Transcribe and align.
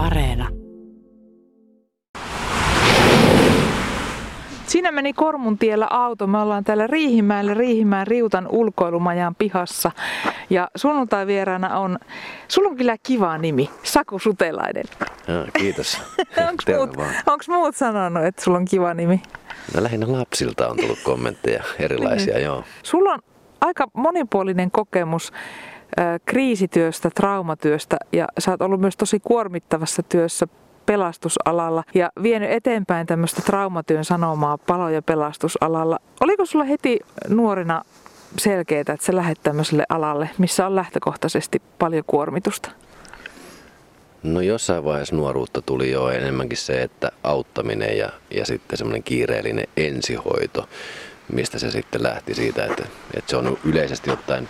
Areena. 0.00 0.48
Siinä 4.66 4.92
meni 4.92 5.12
Kormun 5.12 5.58
tiellä 5.58 5.86
auto. 5.90 6.26
Me 6.26 6.38
ollaan 6.38 6.64
täällä 6.64 6.86
Riihimäellä 6.86 7.54
Riihimäen 7.54 8.06
Riutan 8.06 8.48
ulkoilumajan 8.48 9.34
pihassa. 9.34 9.90
Ja 10.50 10.68
sunnuntai 10.76 11.26
vieraana 11.26 11.78
on, 11.78 11.98
sulla 12.48 12.68
on 12.68 12.76
kyllä 12.76 12.96
kiva 13.02 13.38
nimi, 13.38 13.70
Saku 13.82 14.18
Sutelainen. 14.18 14.84
Ja, 15.28 15.46
kiitos. 15.58 15.98
Onko 16.48 16.62
Terve 16.66 16.78
muut, 16.78 16.96
vaan. 16.96 17.14
onks 17.26 17.48
muut 17.48 17.76
sanonut, 17.76 18.24
että 18.24 18.44
sulla 18.44 18.58
on 18.58 18.64
kiva 18.64 18.94
nimi? 18.94 19.22
No, 19.74 19.82
lähinnä 19.82 20.12
lapsilta 20.12 20.68
on 20.68 20.76
tullut 20.76 20.98
kommentteja 21.04 21.62
erilaisia, 21.78 22.38
joo. 22.38 22.64
Sulla 22.82 23.12
on 23.12 23.18
aika 23.60 23.86
monipuolinen 23.94 24.70
kokemus 24.70 25.32
kriisityöstä, 26.26 27.10
traumatyöstä 27.10 27.96
ja 28.12 28.26
sä 28.38 28.50
oot 28.50 28.62
ollut 28.62 28.80
myös 28.80 28.96
tosi 28.96 29.20
kuormittavassa 29.20 30.02
työssä 30.02 30.46
pelastusalalla 30.86 31.84
ja 31.94 32.10
vienyt 32.22 32.50
eteenpäin 32.50 33.06
tämmöistä 33.06 33.42
traumatyön 33.42 34.04
sanomaa 34.04 34.58
palo- 34.58 34.88
ja 34.88 35.02
pelastusalalla. 35.02 35.98
Oliko 36.20 36.46
sulla 36.46 36.64
heti 36.64 36.98
nuorena 37.28 37.82
selkeää, 38.38 38.80
että 38.80 38.96
sä 39.00 39.16
lähdet 39.16 39.38
tämmöiselle 39.42 39.84
alalle, 39.88 40.30
missä 40.38 40.66
on 40.66 40.76
lähtökohtaisesti 40.76 41.62
paljon 41.78 42.04
kuormitusta? 42.06 42.70
No 44.22 44.40
jossain 44.40 44.84
vaiheessa 44.84 45.16
nuoruutta 45.16 45.62
tuli 45.62 45.90
jo 45.90 46.08
enemmänkin 46.08 46.58
se, 46.58 46.82
että 46.82 47.10
auttaminen 47.22 47.98
ja, 47.98 48.08
ja 48.30 48.46
sitten 48.46 48.78
semmoinen 48.78 49.02
kiireellinen 49.02 49.66
ensihoito, 49.76 50.68
mistä 51.32 51.58
se 51.58 51.70
sitten 51.70 52.02
lähti 52.02 52.34
siitä, 52.34 52.64
että, 52.64 52.84
että 53.14 53.30
se 53.30 53.36
on 53.36 53.58
yleisesti 53.64 54.10
ottaen 54.10 54.48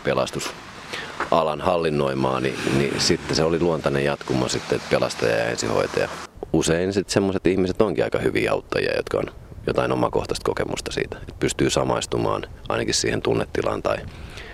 pelastusalan 1.30 1.60
hallinnoimaa, 1.60 2.40
niin, 2.40 2.58
niin 2.78 3.00
sitten 3.00 3.36
se 3.36 3.44
oli 3.44 3.60
luontainen 3.60 4.04
jatkumo 4.04 4.48
sitten, 4.48 4.76
että 4.76 4.90
pelastaja 4.90 5.36
ja 5.36 5.44
ensihoitaja. 5.44 6.08
Usein 6.52 6.92
sitten 6.92 7.12
semmoiset 7.12 7.46
ihmiset 7.46 7.82
onkin 7.82 8.04
aika 8.04 8.18
hyviä 8.18 8.52
auttajia, 8.52 8.96
jotka 8.96 9.18
on 9.18 9.24
jotain 9.66 9.92
omakohtaista 9.92 10.44
kokemusta 10.44 10.92
siitä, 10.92 11.16
että 11.20 11.34
pystyy 11.40 11.70
samaistumaan 11.70 12.42
ainakin 12.68 12.94
siihen 12.94 13.22
tunnetilaan 13.22 13.82
tai 13.82 13.96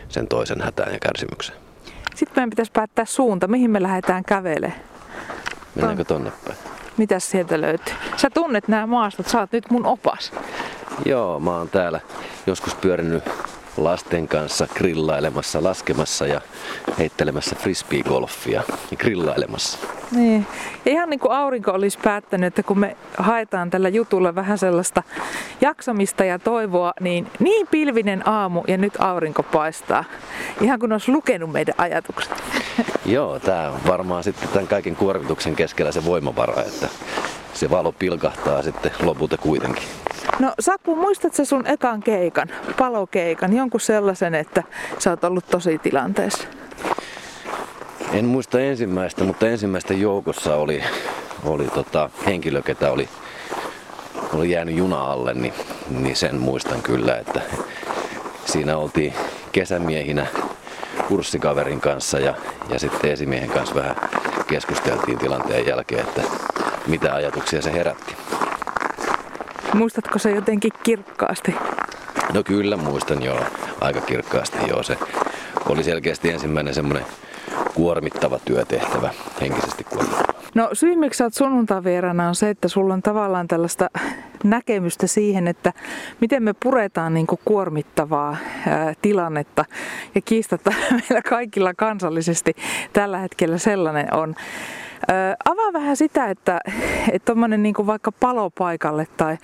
sen 0.08 0.28
toisen 0.28 0.60
hätään 0.60 0.92
ja 0.92 0.98
kärsimykseen. 0.98 1.58
Sitten 2.14 2.32
meidän 2.36 2.50
pitäisi 2.50 2.72
päättää 2.72 3.04
suunta, 3.04 3.48
mihin 3.48 3.70
me 3.70 3.82
lähdetään 3.82 4.24
kävelemään. 4.24 4.80
Mennäänkö 5.74 6.04
tonne 6.04 6.32
päin? 6.44 6.58
Mitäs 6.96 7.30
sieltä 7.30 7.60
löytyy? 7.60 7.94
Sä 8.16 8.30
tunnet 8.30 8.68
nämä 8.68 8.86
maastot, 8.86 9.28
sä 9.28 9.40
oot 9.40 9.52
nyt 9.52 9.70
mun 9.70 9.86
opas. 9.86 10.32
Joo, 11.04 11.40
mä 11.40 11.56
oon 11.56 11.68
täällä 11.68 12.00
joskus 12.46 12.74
pyörinyt 12.74 13.24
lasten 13.76 14.28
kanssa 14.28 14.66
grillailemassa, 14.74 15.62
laskemassa 15.62 16.26
ja 16.26 16.40
heittelemässä 16.98 17.56
frisbee-golfia 17.56 18.62
ja 18.90 18.96
grillailemassa. 18.96 19.78
Niin. 20.10 20.46
Ja 20.84 20.92
ihan 20.92 21.10
niin 21.10 21.20
kuin 21.20 21.32
aurinko 21.32 21.70
olisi 21.70 21.98
päättänyt, 22.02 22.46
että 22.46 22.62
kun 22.62 22.78
me 22.78 22.96
haetaan 23.18 23.70
tällä 23.70 23.88
jutulla 23.88 24.34
vähän 24.34 24.58
sellaista 24.58 25.02
jaksamista 25.60 26.24
ja 26.24 26.38
toivoa, 26.38 26.92
niin 27.00 27.26
niin 27.38 27.66
pilvinen 27.70 28.28
aamu 28.28 28.62
ja 28.68 28.76
nyt 28.76 28.94
aurinko 28.98 29.42
paistaa. 29.42 30.04
Ihan 30.60 30.78
kun 30.78 30.92
olisi 30.92 31.12
lukenut 31.12 31.52
meidän 31.52 31.74
ajatukset. 31.78 32.32
Joo, 33.06 33.38
tää 33.38 33.70
on 33.70 33.80
varmaan 33.86 34.24
sitten 34.24 34.48
tämän 34.48 34.66
kaiken 34.66 34.96
kuormituksen 34.96 35.56
keskellä 35.56 35.92
se 35.92 36.04
voimavara, 36.04 36.62
että 36.62 36.88
se 37.56 37.70
valo 37.70 37.92
pilkahtaa 37.92 38.62
sitten 38.62 38.92
lopulta 39.02 39.36
kuitenkin. 39.36 39.84
No 40.38 40.52
Saku, 40.60 40.96
muistatko 40.96 41.44
sun 41.44 41.66
ekan 41.66 42.02
keikan, 42.02 42.48
palokeikan, 42.78 43.56
jonkun 43.56 43.80
sellaisen, 43.80 44.34
että 44.34 44.62
sä 44.98 45.10
oot 45.10 45.24
ollut 45.24 45.46
tosi 45.46 45.78
tilanteessa? 45.78 46.48
En 48.12 48.24
muista 48.24 48.60
ensimmäistä, 48.60 49.24
mutta 49.24 49.48
ensimmäisten 49.48 50.00
joukossa 50.00 50.56
oli, 50.56 50.82
oli 51.44 51.66
tota, 51.66 52.10
henkilö, 52.26 52.62
ketä 52.62 52.90
oli, 52.90 53.08
oli 54.32 54.50
jäänyt 54.50 54.76
juna 54.76 55.00
alle, 55.04 55.34
niin, 55.34 55.54
niin 55.90 56.16
sen 56.16 56.36
muistan 56.36 56.82
kyllä, 56.82 57.16
että 57.16 57.40
siinä 58.44 58.76
oltiin 58.76 59.14
kesämiehinä 59.52 60.26
kurssikaverin 61.08 61.80
kanssa 61.80 62.18
ja, 62.18 62.34
ja 62.68 62.78
sitten 62.78 63.10
esimiehen 63.10 63.50
kanssa 63.50 63.74
vähän 63.74 63.96
keskusteltiin 64.46 65.18
tilanteen 65.18 65.66
jälkeen, 65.66 66.00
että 66.00 66.22
mitä 66.86 67.14
ajatuksia 67.14 67.62
se 67.62 67.72
herätti. 67.72 68.16
Muistatko 69.74 70.18
se 70.18 70.30
jotenkin 70.30 70.72
kirkkaasti? 70.82 71.54
No 72.34 72.42
kyllä 72.42 72.76
muistan 72.76 73.22
jo 73.22 73.40
aika 73.80 74.00
kirkkaasti 74.00 74.58
joo. 74.68 74.82
Se 74.82 74.98
oli 75.68 75.82
selkeästi 75.82 76.30
ensimmäinen 76.30 76.74
semmoinen 76.74 77.04
kuormittava 77.74 78.38
työtehtävä, 78.44 79.10
henkisesti 79.40 79.84
kuormittava. 79.84 80.36
No 80.54 80.68
syy, 80.72 80.96
miksi 80.96 81.18
sä 81.18 81.24
oot 81.24 81.34
sunnuntavieraana 81.34 82.28
on 82.28 82.34
se, 82.34 82.50
että 82.50 82.68
sulla 82.68 82.94
on 82.94 83.02
tavallaan 83.02 83.48
tällaista 83.48 83.90
näkemystä 84.44 85.06
siihen, 85.06 85.48
että 85.48 85.72
miten 86.20 86.42
me 86.42 86.54
puretaan 86.62 87.14
niin 87.14 87.26
kuin 87.26 87.40
kuormittavaa 87.44 88.36
ää, 88.66 88.92
tilannetta. 89.02 89.64
Ja 90.14 90.20
kiistatta 90.20 90.72
meillä 90.90 91.22
kaikilla 91.28 91.74
kansallisesti 91.74 92.56
tällä 92.92 93.18
hetkellä 93.18 93.58
sellainen 93.58 94.14
on. 94.14 94.34
Ää, 95.08 95.36
avaa 95.66 95.80
vähän 95.80 95.96
sitä, 95.96 96.30
että, 96.30 96.60
tommonen 97.24 97.62
niin 97.62 97.74
vaikka 97.86 98.12
palopaikalle 98.12 99.06
tai 99.16 99.36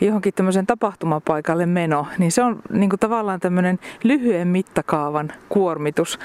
johonkin 0.00 0.34
tämmöisen 0.34 0.66
tapahtumapaikalle 0.66 1.66
meno, 1.66 2.06
niin 2.18 2.32
se 2.32 2.42
on 2.42 2.60
niin 2.70 2.90
kuin 2.90 3.00
tavallaan 3.00 3.40
tämmöinen 3.40 3.78
lyhyen 4.04 4.48
mittakaavan 4.48 5.32
kuormitus. 5.48 6.18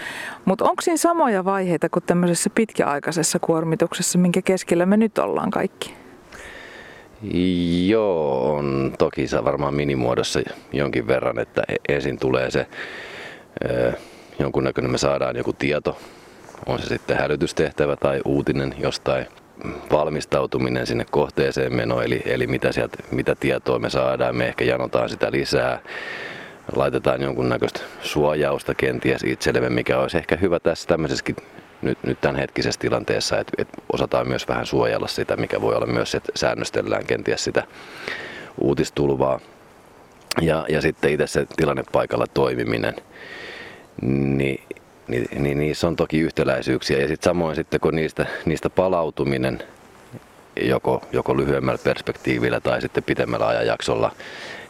Mutta 0.45 0.65
onko 0.65 0.81
siinä 0.81 0.97
samoja 0.97 1.45
vaiheita 1.45 1.89
kuin 1.89 2.03
tämmöisessä 2.03 2.49
pitkäaikaisessa 2.55 3.39
kuormituksessa, 3.39 4.19
minkä 4.19 4.41
keskellä 4.41 4.85
me 4.85 4.97
nyt 4.97 5.17
ollaan 5.17 5.51
kaikki? 5.51 5.93
Joo, 7.87 8.55
on 8.55 8.93
toki 8.97 9.27
se 9.27 9.43
varmaan 9.43 9.73
minimuodossa 9.73 10.39
jonkin 10.71 11.07
verran, 11.07 11.39
että 11.39 11.63
ensin 11.89 12.19
tulee 12.19 12.51
se 12.51 12.67
jonkunnäköinen, 14.39 14.91
me 14.91 14.97
saadaan 14.97 15.35
joku 15.35 15.53
tieto, 15.53 15.97
on 16.65 16.79
se 16.79 16.85
sitten 16.85 17.17
hälytystehtävä 17.17 17.95
tai 17.95 18.21
uutinen 18.25 18.75
jostain 18.77 19.25
valmistautuminen 19.91 20.87
sinne 20.87 21.05
kohteeseen 21.11 21.75
meno, 21.75 22.01
eli, 22.01 22.21
eli 22.25 22.47
mitä, 22.47 22.71
sieltä, 22.71 22.97
mitä 23.11 23.35
tietoa 23.35 23.79
me 23.79 23.89
saadaan, 23.89 24.35
me 24.35 24.47
ehkä 24.47 24.65
janotaan 24.65 25.09
sitä 25.09 25.31
lisää, 25.31 25.79
laitetaan 26.75 27.21
jonkunnäköistä 27.21 27.79
suojausta 28.01 28.75
kenties 28.75 29.23
itsellemme, 29.23 29.69
mikä 29.69 29.99
olisi 29.99 30.17
ehkä 30.17 30.35
hyvä 30.35 30.59
tässä 30.59 30.87
tämmöisessäkin 30.87 31.35
nyt, 31.81 31.97
nyt 32.03 32.21
tämänhetkisessä 32.21 32.79
tilanteessa, 32.79 33.39
että, 33.39 33.53
että 33.57 33.81
osataan 33.93 34.27
myös 34.27 34.47
vähän 34.47 34.65
suojella 34.65 35.07
sitä, 35.07 35.35
mikä 35.35 35.61
voi 35.61 35.75
olla 35.75 35.85
myös, 35.85 36.15
että 36.15 36.31
säännöstellään 36.35 37.05
kenties 37.05 37.43
sitä 37.43 37.63
uutistulvaa. 38.61 39.39
Ja, 40.41 40.65
ja 40.69 40.81
sitten 40.81 41.11
itse 41.11 41.27
se 41.27 41.45
tilannepaikalla 41.55 42.25
toimiminen, 42.33 42.95
niin, 44.01 44.63
niin, 45.09 45.43
niin 45.43 45.59
niissä 45.59 45.87
on 45.87 45.95
toki 45.95 46.19
yhtäläisyyksiä. 46.19 46.97
Ja 46.97 47.07
sitten 47.07 47.29
samoin 47.29 47.55
sitten 47.55 47.79
kun 47.79 47.95
niistä, 47.95 48.25
niistä 48.45 48.69
palautuminen 48.69 49.63
joko, 50.61 51.01
joko 51.11 51.37
lyhyemmällä 51.37 51.79
perspektiivillä 51.83 52.59
tai 52.59 52.81
sitten 52.81 53.03
pitemmällä 53.03 53.47
ajanjaksolla, 53.47 54.11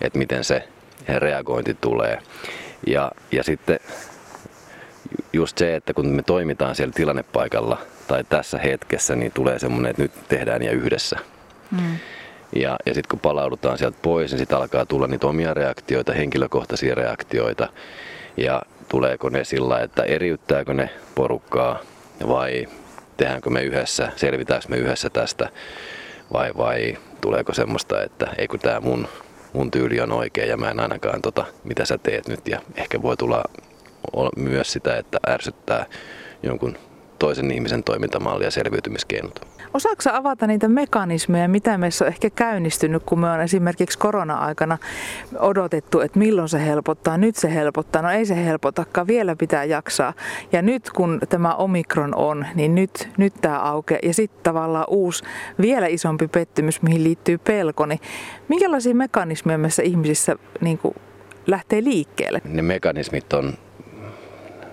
että 0.01 0.19
miten 0.19 0.43
se 0.43 0.67
reagointi 1.07 1.77
tulee. 1.81 2.19
Ja, 2.87 3.11
ja 3.31 3.43
sitten 3.43 3.79
just 5.33 5.57
se, 5.57 5.75
että 5.75 5.93
kun 5.93 6.07
me 6.07 6.23
toimitaan 6.23 6.75
siellä 6.75 6.93
tilannepaikalla 6.95 7.77
tai 8.07 8.23
tässä 8.23 8.57
hetkessä, 8.57 9.15
niin 9.15 9.31
tulee 9.31 9.59
semmoinen, 9.59 9.89
että 9.89 10.01
nyt 10.01 10.11
tehdään 10.27 10.61
ja 10.61 10.71
yhdessä. 10.71 11.17
Mm. 11.71 11.97
Ja, 12.55 12.77
ja 12.85 12.93
sitten 12.93 13.09
kun 13.09 13.19
palaudutaan 13.19 13.77
sieltä 13.77 13.97
pois, 14.01 14.31
niin 14.31 14.39
sitten 14.39 14.57
alkaa 14.57 14.85
tulla 14.85 15.07
niitä 15.07 15.27
omia 15.27 15.53
reaktioita, 15.53 16.13
henkilökohtaisia 16.13 16.95
reaktioita. 16.95 17.69
Ja 18.37 18.61
tuleeko 18.89 19.29
ne 19.29 19.43
sillä, 19.43 19.79
että 19.79 20.03
eriyttääkö 20.03 20.73
ne 20.73 20.89
porukkaa 21.15 21.79
vai 22.27 22.67
tehdäänkö 23.17 23.49
me 23.49 23.63
yhdessä, 23.63 24.11
selvitäänkö 24.15 24.67
me 24.69 24.77
yhdessä 24.77 25.09
tästä 25.09 25.49
vai, 26.33 26.51
vai 26.57 26.97
tuleeko 27.21 27.53
semmoista, 27.53 28.03
että 28.03 28.27
ei 28.37 28.47
kun 28.47 28.59
tämä 28.59 28.79
mun, 28.79 29.07
mun 29.53 29.71
tyyli 29.71 30.01
on 30.01 30.11
oikea 30.11 30.45
ja 30.45 30.57
mä 30.57 30.69
en 30.69 30.79
ainakaan 30.79 31.21
tota, 31.21 31.45
mitä 31.63 31.85
sä 31.85 31.97
teet 31.97 32.27
nyt 32.27 32.47
ja 32.47 32.61
ehkä 32.75 33.01
voi 33.01 33.17
tulla 33.17 33.43
myös 34.35 34.71
sitä, 34.71 34.97
että 34.97 35.17
ärsyttää 35.29 35.85
jonkun 36.43 36.77
toisen 37.19 37.51
ihmisen 37.51 37.83
toimintamalli 37.83 38.43
ja 38.43 38.51
selviytymiskeinot. 38.51 39.58
Osaatko 39.73 40.09
avata 40.13 40.47
niitä 40.47 40.67
mekanismeja, 40.67 41.47
mitä 41.47 41.77
meissä 41.77 42.05
on 42.05 42.11
ehkä 42.11 42.29
käynnistynyt, 42.29 43.03
kun 43.05 43.19
me 43.19 43.29
on 43.29 43.41
esimerkiksi 43.41 43.97
korona-aikana 43.97 44.77
odotettu, 45.39 45.99
että 45.99 46.19
milloin 46.19 46.49
se 46.49 46.65
helpottaa, 46.65 47.17
nyt 47.17 47.35
se 47.35 47.53
helpottaa, 47.53 48.01
no 48.01 48.11
ei 48.11 48.25
se 48.25 48.45
helpotakaan, 48.45 49.07
vielä 49.07 49.35
pitää 49.35 49.63
jaksaa. 49.63 50.13
Ja 50.51 50.61
nyt 50.61 50.89
kun 50.89 51.19
tämä 51.29 51.55
omikron 51.55 52.15
on, 52.15 52.45
niin 52.55 52.75
nyt, 52.75 53.09
nyt 53.17 53.33
tämä 53.41 53.59
aukeaa. 53.59 53.99
Ja 54.03 54.13
sitten 54.13 54.43
tavallaan 54.43 54.85
uusi, 54.87 55.23
vielä 55.61 55.87
isompi 55.87 56.27
pettymys, 56.27 56.81
mihin 56.81 57.03
liittyy 57.03 57.37
pelko, 57.37 57.85
niin 57.85 57.99
minkälaisia 58.47 58.95
mekanismeja 58.95 59.57
meissä 59.57 59.83
ihmisissä 59.83 60.35
niin 60.61 60.77
kuin 60.77 60.95
lähtee 61.47 61.83
liikkeelle? 61.83 62.41
Ne 62.43 62.61
mekanismit 62.61 63.33
on 63.33 63.53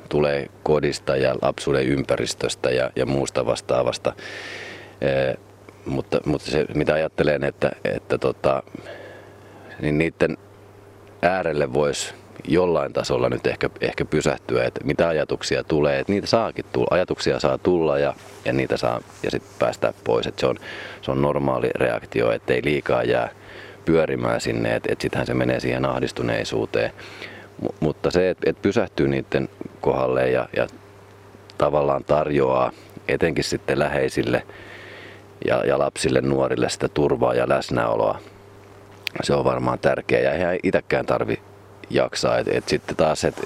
tulee 0.08 0.46
kodista 0.62 1.16
ja 1.16 1.34
lapsuuden 1.42 1.86
ympäristöstä 1.86 2.70
ja, 2.70 2.90
ja 2.96 3.06
muusta 3.06 3.46
vastaavasta. 3.46 4.12
Mutta, 5.86 6.20
mutta 6.26 6.50
se, 6.50 6.66
mitä 6.74 6.94
ajattelen, 6.94 7.44
että, 7.44 7.70
että 7.84 8.18
tota, 8.18 8.62
niin 9.80 9.98
niiden 9.98 10.36
äärelle 11.22 11.72
voisi 11.72 12.14
jollain 12.48 12.92
tasolla 12.92 13.28
nyt 13.28 13.46
ehkä, 13.46 13.70
ehkä 13.80 14.04
pysähtyä, 14.04 14.64
että 14.64 14.80
mitä 14.84 15.08
ajatuksia 15.08 15.64
tulee, 15.64 15.98
että 15.98 16.12
niitä 16.12 16.26
saakin 16.26 16.64
tulla, 16.72 16.88
ajatuksia 16.90 17.40
saa 17.40 17.58
tulla 17.58 17.98
ja, 17.98 18.14
ja 18.44 18.52
niitä 18.52 18.76
saa 18.76 19.00
ja 19.22 19.30
sitten 19.30 19.50
päästää 19.58 19.92
pois, 20.04 20.26
että 20.26 20.40
se 20.40 20.46
on, 20.46 20.56
se 21.02 21.10
on 21.10 21.22
normaali 21.22 21.70
reaktio, 21.74 22.32
että 22.32 22.54
ei 22.54 22.64
liikaa 22.64 23.02
jää 23.02 23.30
pyörimään 23.84 24.40
sinne, 24.40 24.74
että, 24.74 24.92
että 24.92 25.02
sittenhän 25.02 25.26
se 25.26 25.34
menee 25.34 25.60
siihen 25.60 25.84
ahdistuneisuuteen. 25.84 26.92
M- 27.62 27.66
mutta 27.80 28.10
se, 28.10 28.30
että, 28.30 28.50
että 28.50 28.62
pysähtyy 28.62 29.08
niiden 29.08 29.48
kohdalle 29.80 30.30
ja, 30.30 30.48
ja 30.56 30.66
tavallaan 31.58 32.04
tarjoaa 32.04 32.72
etenkin 33.08 33.44
sitten 33.44 33.78
läheisille 33.78 34.42
ja, 35.44 35.64
ja 35.66 35.78
lapsille, 35.78 36.20
nuorille 36.20 36.68
sitä 36.68 36.88
turvaa 36.88 37.34
ja 37.34 37.48
läsnäoloa, 37.48 38.18
se 39.22 39.34
on 39.34 39.44
varmaan 39.44 39.78
tärkeää 39.78 40.22
ja 40.22 40.32
eihän 40.32 40.58
itsekään 40.62 41.06
tarvi 41.06 41.40
jaksaa. 41.90 42.38
Et, 42.38 42.48
et 42.48 42.68
sitten 42.68 42.96
taas, 42.96 43.24
et, 43.24 43.42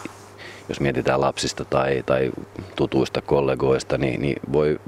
jos 0.69 0.81
mietitään 0.81 1.20
lapsista 1.20 1.64
tai, 1.64 2.02
tai 2.06 2.31
tutuista 2.76 3.22
kollegoista, 3.22 3.98
niin, 3.98 4.22
niin 4.22 4.37
voi 4.52 4.81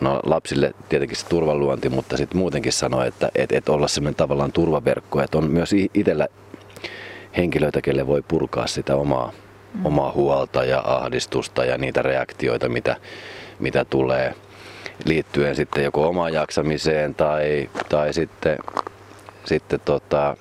no 0.00 0.20
lapsille 0.24 0.74
tietenkin 0.88 1.16
se 1.16 1.26
turvaluonti, 1.26 1.88
mutta 1.88 2.16
sitten 2.16 2.38
muutenkin 2.38 2.72
sanoa, 2.72 3.04
että 3.04 3.30
et, 3.34 3.52
et 3.52 3.68
olla 3.68 3.88
semmoinen 3.88 4.16
tavallaan 4.16 4.52
turvaverkko, 4.52 5.20
että 5.20 5.38
on 5.38 5.50
myös 5.50 5.74
itsellä 5.94 6.28
henkilöitä, 7.36 7.80
kelle 7.80 8.06
voi 8.06 8.22
purkaa 8.28 8.66
sitä 8.66 8.96
omaa, 8.96 9.32
mm. 9.74 9.86
omaa 9.86 10.12
huolta 10.12 10.64
ja 10.64 10.82
ahdistusta 10.84 11.64
ja 11.64 11.78
niitä 11.78 12.02
reaktioita, 12.02 12.68
mitä, 12.68 12.96
mitä 13.58 13.84
tulee 13.84 14.34
liittyen 15.04 15.56
sitten 15.56 15.84
joko 15.84 16.08
omaan 16.08 16.32
jaksamiseen 16.32 17.14
tai, 17.14 17.70
tai 17.88 18.12
sitten, 18.12 18.58
sitten 19.44 19.80
tota, 19.84 20.36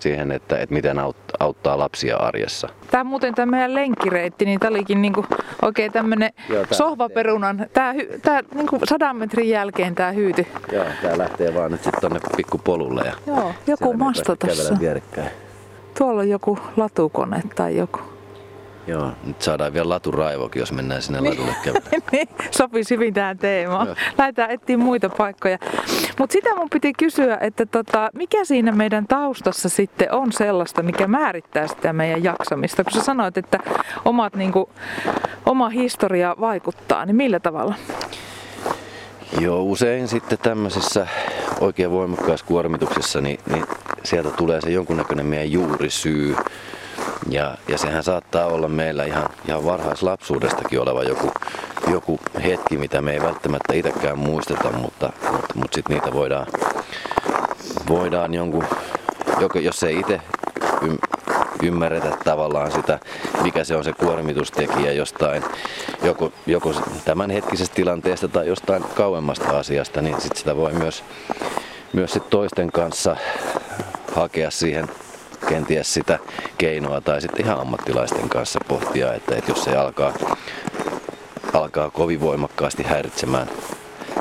siihen, 0.00 0.32
että, 0.32 0.58
että 0.58 0.74
miten 0.74 0.96
auttaa 1.40 1.78
lapsia 1.78 2.16
arjessa. 2.16 2.68
Tämä 2.90 3.04
muuten 3.04 3.34
tämä 3.34 3.50
meidän 3.50 3.74
lenkkireitti, 3.74 4.44
niin 4.44 4.60
tämä 4.60 4.70
olikin 4.70 5.02
niinku 5.02 5.26
oikein 5.62 5.92
tämmöinen 5.92 6.30
sohvaperunan, 6.70 7.66
tämä, 7.72 7.94
tämä 8.22 8.40
niinku 8.54 8.78
sadan 8.84 9.16
metrin 9.16 9.48
jälkeen 9.48 9.94
tämä 9.94 10.12
hyyti. 10.12 10.48
Joo, 10.72 10.84
tämä 11.02 11.18
lähtee 11.18 11.54
vaan 11.54 11.70
nyt 11.70 11.82
sitten 11.82 12.00
tonne 12.00 12.20
pikkupolulle. 12.36 13.02
Ja 13.04 13.12
Joo, 13.26 13.54
joku 13.66 13.92
masto 13.92 14.36
tuossa. 14.36 14.74
Tuolla 15.98 16.20
on 16.20 16.28
joku 16.28 16.58
latukone 16.76 17.42
tai 17.54 17.76
joku. 17.76 18.11
Joo, 18.86 19.12
nyt 19.24 19.42
saadaan 19.42 19.72
vielä 19.72 19.88
laturaivokin, 19.88 20.60
jos 20.60 20.72
mennään 20.72 21.02
sinne 21.02 21.20
niin. 21.20 21.30
ladulle 21.30 21.54
käymään. 21.64 21.84
niin, 22.12 22.28
sopisi 22.50 22.94
hyvin 22.94 23.14
tähän 23.14 23.38
teemaan. 23.38 23.86
Joo. 23.86 23.96
Lähdetään 24.18 24.50
etsiä 24.50 24.78
muita 24.78 25.08
paikkoja. 25.08 25.58
Mutta 26.18 26.32
sitä 26.32 26.54
mun 26.54 26.70
piti 26.70 26.92
kysyä, 26.92 27.38
että 27.40 27.66
tota, 27.66 28.10
mikä 28.14 28.44
siinä 28.44 28.72
meidän 28.72 29.06
taustassa 29.06 29.68
sitten 29.68 30.12
on 30.12 30.32
sellaista, 30.32 30.82
mikä 30.82 31.06
määrittää 31.06 31.66
sitä 31.66 31.92
meidän 31.92 32.24
jaksamista? 32.24 32.84
Kun 32.84 32.92
sä 32.92 33.02
sanoit, 33.02 33.38
että 33.38 33.58
omat, 34.04 34.34
niinku, 34.36 34.70
oma 35.46 35.68
historia 35.68 36.36
vaikuttaa, 36.40 37.06
niin 37.06 37.16
millä 37.16 37.40
tavalla? 37.40 37.74
Joo, 39.40 39.62
usein 39.62 40.08
sitten 40.08 40.38
tämmöisissä 40.38 41.06
oikein 41.60 41.90
voimakkaassa 41.90 42.46
kuormituksessa, 42.46 43.20
niin, 43.20 43.40
niin 43.52 43.64
sieltä 44.04 44.30
tulee 44.30 44.60
se 44.60 44.70
jonkunnäköinen 44.70 45.26
meidän 45.26 45.52
juurisyy. 45.52 46.36
Ja, 47.30 47.56
ja 47.68 47.78
sehän 47.78 48.02
saattaa 48.02 48.46
olla 48.46 48.68
meillä 48.68 49.04
ihan, 49.04 49.28
ihan 49.48 49.64
varhaislapsuudestakin 49.64 50.80
oleva 50.80 51.02
joku, 51.02 51.32
joku 51.90 52.20
hetki, 52.44 52.78
mitä 52.78 53.02
me 53.02 53.12
ei 53.12 53.20
välttämättä 53.20 53.74
itsekään 53.74 54.18
muisteta, 54.18 54.72
mutta, 54.72 55.12
mutta, 55.32 55.54
mutta 55.54 55.74
sitten 55.74 55.94
niitä 55.94 56.12
voidaan, 56.12 56.46
voidaan 57.88 58.34
jonkun, 58.34 58.64
jos 59.62 59.82
ei 59.82 59.98
itse 59.98 60.20
ymmärretä 61.62 62.16
tavallaan 62.24 62.72
sitä, 62.72 62.98
mikä 63.42 63.64
se 63.64 63.76
on 63.76 63.84
se 63.84 63.92
kuormitustekijä 63.92 64.92
jostain, 64.92 65.42
joko, 66.02 66.32
joko 66.46 66.74
tämänhetkisestä 67.04 67.74
tilanteesta 67.74 68.28
tai 68.28 68.46
jostain 68.46 68.84
kauemmasta 68.94 69.58
asiasta, 69.58 70.02
niin 70.02 70.20
sit 70.20 70.36
sitä 70.36 70.56
voi 70.56 70.72
myös, 70.72 71.04
myös 71.92 72.12
sit 72.12 72.30
toisten 72.30 72.72
kanssa 72.72 73.16
hakea 74.14 74.50
siihen 74.50 74.88
kenties 75.52 75.94
sitä 75.94 76.18
keinoa 76.58 77.00
tai 77.00 77.20
sitten 77.20 77.44
ihan 77.44 77.60
ammattilaisten 77.60 78.28
kanssa 78.28 78.60
pohtia, 78.68 79.14
että, 79.14 79.36
että 79.36 79.50
jos 79.50 79.64
se 79.64 79.76
alkaa, 79.76 80.12
alkaa 81.52 81.90
kovin 81.90 82.20
voimakkaasti 82.20 82.82
häiritsemään 82.82 83.46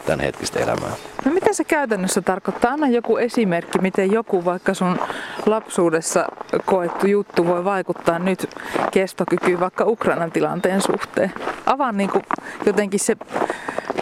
tämän 0.06 0.20
hetkistä 0.20 0.60
elämää. 0.60 0.92
No 1.26 1.32
mitä 1.32 1.54
se 1.54 1.64
käytännössä 1.64 2.22
tarkoittaa? 2.22 2.72
Anna 2.72 2.88
joku 2.88 3.18
esimerkki, 3.18 3.80
miten 3.80 4.12
joku 4.12 4.46
vaikka 4.46 4.74
sun 4.74 5.00
lapsuudessa 5.46 6.26
koettu 6.66 7.08
juttu 7.08 7.48
voi 7.48 7.66
vaikuttaa 7.66 8.20
nyt 8.20 8.50
kestokykyyn 8.92 9.60
vaikka 9.60 9.86
Ukrainan 9.88 10.32
tilanteen 10.32 10.82
suhteen. 10.82 11.34
Avaa 11.66 11.92
niin 11.92 12.10
kuin 12.10 12.24
jotenkin 12.66 13.00
se 13.00 13.18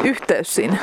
yhteys 0.03 0.55
siinä. 0.55 0.77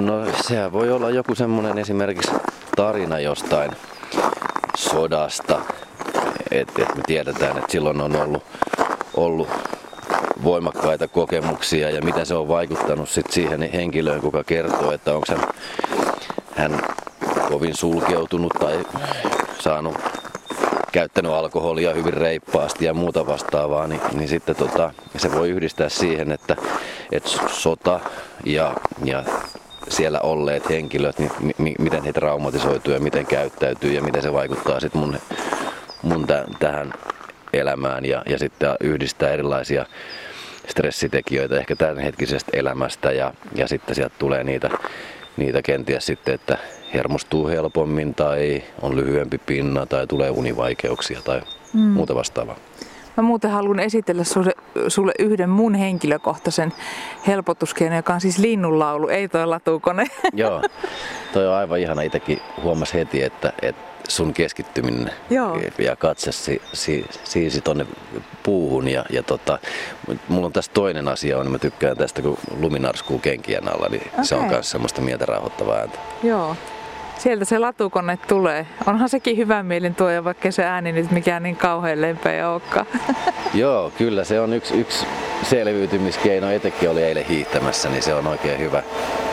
No 0.00 0.26
sehän 0.42 0.72
voi 0.72 0.92
olla 0.92 1.10
joku 1.10 1.34
semmoinen 1.34 1.78
esimerkiksi 1.78 2.32
tarina 2.76 3.20
jostain 3.20 3.70
sodasta. 4.78 5.60
Et, 6.50 6.68
et 6.78 6.96
me 6.96 7.02
tiedetään, 7.06 7.58
että 7.58 7.72
silloin 7.72 8.00
on 8.00 8.16
ollut, 8.16 8.42
ollut 9.14 9.48
voimakkaita 10.44 11.08
kokemuksia 11.08 11.90
ja 11.90 12.02
mitä 12.02 12.24
se 12.24 12.34
on 12.34 12.48
vaikuttanut 12.48 13.08
sit 13.08 13.30
siihen 13.30 13.70
henkilöön, 13.72 14.20
kuka 14.20 14.44
kertoo, 14.44 14.92
että 14.92 15.14
onko 15.14 15.26
hän, 15.28 15.48
hän 16.56 16.80
kovin 17.48 17.76
sulkeutunut 17.76 18.52
tai 18.60 18.84
saanut 19.58 19.94
käyttänyt 20.92 21.32
alkoholia 21.32 21.94
hyvin 21.94 22.14
reippaasti 22.14 22.84
ja 22.84 22.94
muuta 22.94 23.26
vastaavaa, 23.26 23.86
niin, 23.86 24.00
niin 24.12 24.28
sitten 24.28 24.56
tota, 24.56 24.92
se 25.16 25.32
voi 25.32 25.50
yhdistää 25.50 25.88
siihen, 25.88 26.32
että, 26.32 26.56
että 27.12 27.30
sota 27.48 28.00
ja, 28.44 28.74
ja 29.04 29.24
siellä 29.88 30.20
olleet 30.20 30.68
henkilöt, 30.68 31.18
niin 31.18 31.30
mi- 31.58 31.74
miten 31.78 32.02
he 32.02 32.12
traumatisoituu 32.12 32.92
ja 32.92 33.00
miten 33.00 33.26
käyttäytyy 33.26 33.92
ja 33.92 34.02
miten 34.02 34.22
se 34.22 34.32
vaikuttaa 34.32 34.80
sitten 34.80 35.00
mun, 35.00 35.18
mun 36.02 36.26
t- 36.26 36.58
tähän 36.58 36.92
elämään 37.52 38.04
ja, 38.04 38.22
ja 38.26 38.38
sitten 38.38 38.70
yhdistää 38.80 39.30
erilaisia 39.30 39.86
stressitekijöitä 40.68 41.56
ehkä 41.56 41.76
tämänhetkisestä 41.76 42.50
elämästä 42.54 43.12
ja, 43.12 43.34
ja 43.54 43.68
sitten 43.68 43.94
sieltä 43.94 44.14
tulee 44.18 44.44
niitä, 44.44 44.70
niitä 45.36 45.62
kenties 45.62 46.06
sitten, 46.06 46.34
että 46.34 46.58
hermostuu 46.94 47.48
helpommin 47.48 48.14
tai 48.14 48.62
on 48.82 48.96
lyhyempi 48.96 49.38
pinna 49.38 49.86
tai 49.86 50.06
tulee 50.06 50.30
univaikeuksia 50.30 51.20
tai 51.24 51.42
mm. 51.74 51.80
muuta 51.80 52.14
vastaavaa. 52.14 52.56
Mä 53.18 53.22
muuten 53.22 53.50
haluan 53.50 53.80
esitellä 53.80 54.24
sulle, 54.24 54.52
sulle 54.88 55.12
yhden 55.18 55.50
mun 55.50 55.74
henkilökohtaisen 55.74 56.72
helpotuskeinon, 57.26 57.96
joka 57.96 58.14
on 58.14 58.20
siis 58.20 58.38
linnunlaulu, 58.38 59.08
ei 59.08 59.28
toi 59.28 59.46
latukone. 59.46 60.06
Joo, 60.32 60.62
toi 61.32 61.46
on 61.46 61.54
aivan 61.54 61.78
ihana. 61.78 62.02
Itsekin 62.02 62.40
huomasi 62.62 62.94
heti, 62.94 63.22
että, 63.22 63.52
että 63.62 63.82
sun 64.08 64.34
keskittyminen 64.34 65.12
Joo. 65.30 65.60
ja 65.78 65.96
katse 65.96 66.32
si, 66.32 66.62
si, 66.72 67.06
siisi 67.24 67.60
tonne 67.60 67.86
puuhun. 68.42 68.88
Ja, 68.88 69.04
ja 69.10 69.22
tota, 69.22 69.58
mulla 70.28 70.46
on 70.46 70.52
tässä 70.52 70.70
toinen 70.74 71.08
asia, 71.08 71.38
on, 71.38 71.50
mä 71.50 71.58
tykkään 71.58 71.96
tästä, 71.96 72.22
kun 72.22 72.38
luminarskuu 72.60 73.18
kenkien 73.18 73.68
alla, 73.68 73.88
niin 73.88 74.08
okay. 74.12 74.24
se 74.24 74.34
on 74.34 74.44
myös 74.44 74.70
semmoista 74.70 75.00
mieltä 75.00 75.26
rauhoittavaa 75.26 75.76
ääntä. 75.76 75.98
Joo. 76.22 76.56
Sieltä 77.18 77.44
se 77.44 77.58
latukone 77.58 78.18
tulee. 78.28 78.66
Onhan 78.86 79.08
sekin 79.08 79.36
hyvä 79.36 79.62
mielin 79.62 79.94
tuo, 79.94 80.08
vaikka 80.24 80.50
se 80.50 80.64
ääni 80.64 80.92
nyt 80.92 81.10
mikään 81.10 81.42
niin 81.42 81.56
kauhean 81.56 82.00
lempeä 82.00 82.50
olekaan. 82.50 82.86
Joo, 83.54 83.92
kyllä 83.98 84.24
se 84.24 84.40
on 84.40 84.52
yksi, 84.52 84.74
yksi 84.74 85.06
selviytymiskeino. 85.42 86.50
Etenkin 86.50 86.90
oli 86.90 87.02
eilen 87.02 87.24
hiihtämässä, 87.24 87.88
niin 87.88 88.02
se 88.02 88.14
on 88.14 88.26
oikein 88.26 88.58
hyvä, 88.58 88.82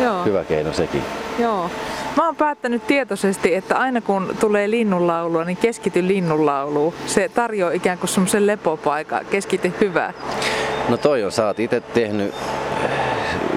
Joo. 0.04 0.24
hyvä 0.26 0.44
keino 0.44 0.74
sekin. 0.74 1.02
Joo. 1.40 1.70
Mä 2.18 2.26
oon 2.26 2.36
päättänyt 2.36 2.88
tietoisesti, 2.88 3.56
että 3.56 3.78
aina 3.78 4.02
kun 4.02 4.36
tulee 4.40 4.70
linnunlaulua, 4.70 5.44
niin 5.44 5.58
keskity 5.58 6.08
linnunlauluun. 6.08 6.94
Se 7.06 7.30
tarjoaa 7.30 7.72
ikään 7.72 7.98
kuin 7.98 8.10
semmoisen 8.10 8.48
lepopaikan. 8.48 9.26
Keskity 9.26 9.74
hyvää. 9.82 10.14
No 10.90 10.98
toi 10.98 11.24
on, 11.24 11.32
sä 11.32 11.48
oot 11.48 11.60
itse 11.60 11.82
tehnyt 11.82 12.34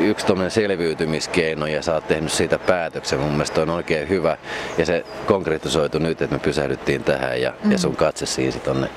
yksi 0.05 0.27
tuommoinen 0.27 0.51
selviytymiskeino 0.51 1.67
ja 1.67 1.83
sä 1.83 1.95
oot 1.95 2.09
tehnyt 2.09 2.33
siitä 2.33 2.59
päätöksen. 2.59 3.21
Mun 3.21 3.31
mielestä 3.31 3.63
on 3.63 3.71
oikein 3.71 4.09
hyvä 4.09 4.37
ja 4.79 4.87
se 4.87 5.05
konkretisoitu 5.27 5.99
nyt, 5.99 6.23
että 6.23 6.37
me 6.37 6.39
pysähdyttiin 6.39 7.05
tähän 7.05 7.41
ja, 7.41 7.53
mm. 7.65 7.73
ja 7.73 7.79
sun 7.79 7.97
katse 7.97 8.27
siisi 8.27 8.61
tonne 8.61 8.89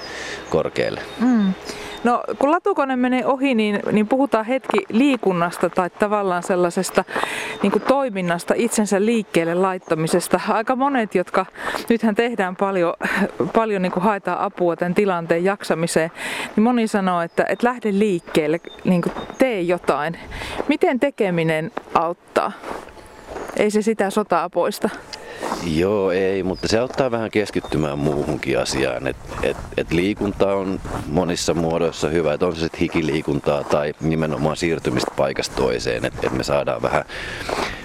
korkealle. 0.49 1.01
Mm. 1.19 1.53
No 2.03 2.23
kun 2.39 2.51
latukone 2.51 2.95
menee 2.95 3.25
ohi, 3.25 3.55
niin, 3.55 3.79
niin 3.91 4.07
puhutaan 4.07 4.45
hetki 4.45 4.77
liikunnasta 4.89 5.69
tai 5.69 5.89
tavallaan 5.89 6.43
sellaisesta 6.43 7.03
niin 7.61 7.71
kuin 7.71 7.81
toiminnasta, 7.81 8.53
itsensä 8.57 9.05
liikkeelle 9.05 9.55
laittamisesta. 9.55 10.41
Aika 10.49 10.75
monet, 10.75 11.15
jotka 11.15 11.45
nythän 11.89 12.15
tehdään 12.15 12.55
paljon, 12.55 12.93
paljon 13.53 13.81
niin 13.81 13.91
kuin 13.91 14.03
haetaan 14.03 14.39
apua 14.39 14.75
tämän 14.75 14.95
tilanteen 14.95 15.43
jaksamiseen, 15.43 16.11
niin 16.55 16.63
moni 16.63 16.87
sanoo, 16.87 17.21
että, 17.21 17.45
että 17.49 17.67
lähde 17.67 17.91
liikkeelle, 17.91 18.59
niin 18.83 19.01
kuin 19.01 19.13
tee 19.37 19.61
jotain. 19.61 20.17
Miten 20.67 20.99
tekeminen 20.99 21.71
auttaa? 21.93 22.51
Ei 23.57 23.71
se 23.71 23.81
sitä 23.81 24.09
sotaa 24.09 24.49
poista. 24.49 24.89
Joo, 25.63 26.11
ei, 26.11 26.43
mutta 26.43 26.67
se 26.67 26.79
auttaa 26.79 27.11
vähän 27.11 27.31
keskittymään 27.31 27.99
muuhunkin 27.99 28.59
asiaan. 28.59 29.07
Et, 29.07 29.17
et, 29.43 29.57
et 29.77 29.91
liikunta 29.91 30.53
on 30.53 30.79
monissa 31.07 31.53
muodoissa 31.53 32.09
hyvä, 32.09 32.33
että 32.33 32.45
on 32.45 32.55
se 32.55 32.59
sitten 32.59 32.79
hikiliikuntaa 32.79 33.63
tai 33.63 33.93
nimenomaan 33.99 34.57
siirtymistä 34.57 35.11
paikasta 35.17 35.55
toiseen, 35.55 36.05
että 36.05 36.27
et 36.27 36.33
me 36.33 36.43
saadaan 36.43 36.81
vähän 36.81 37.05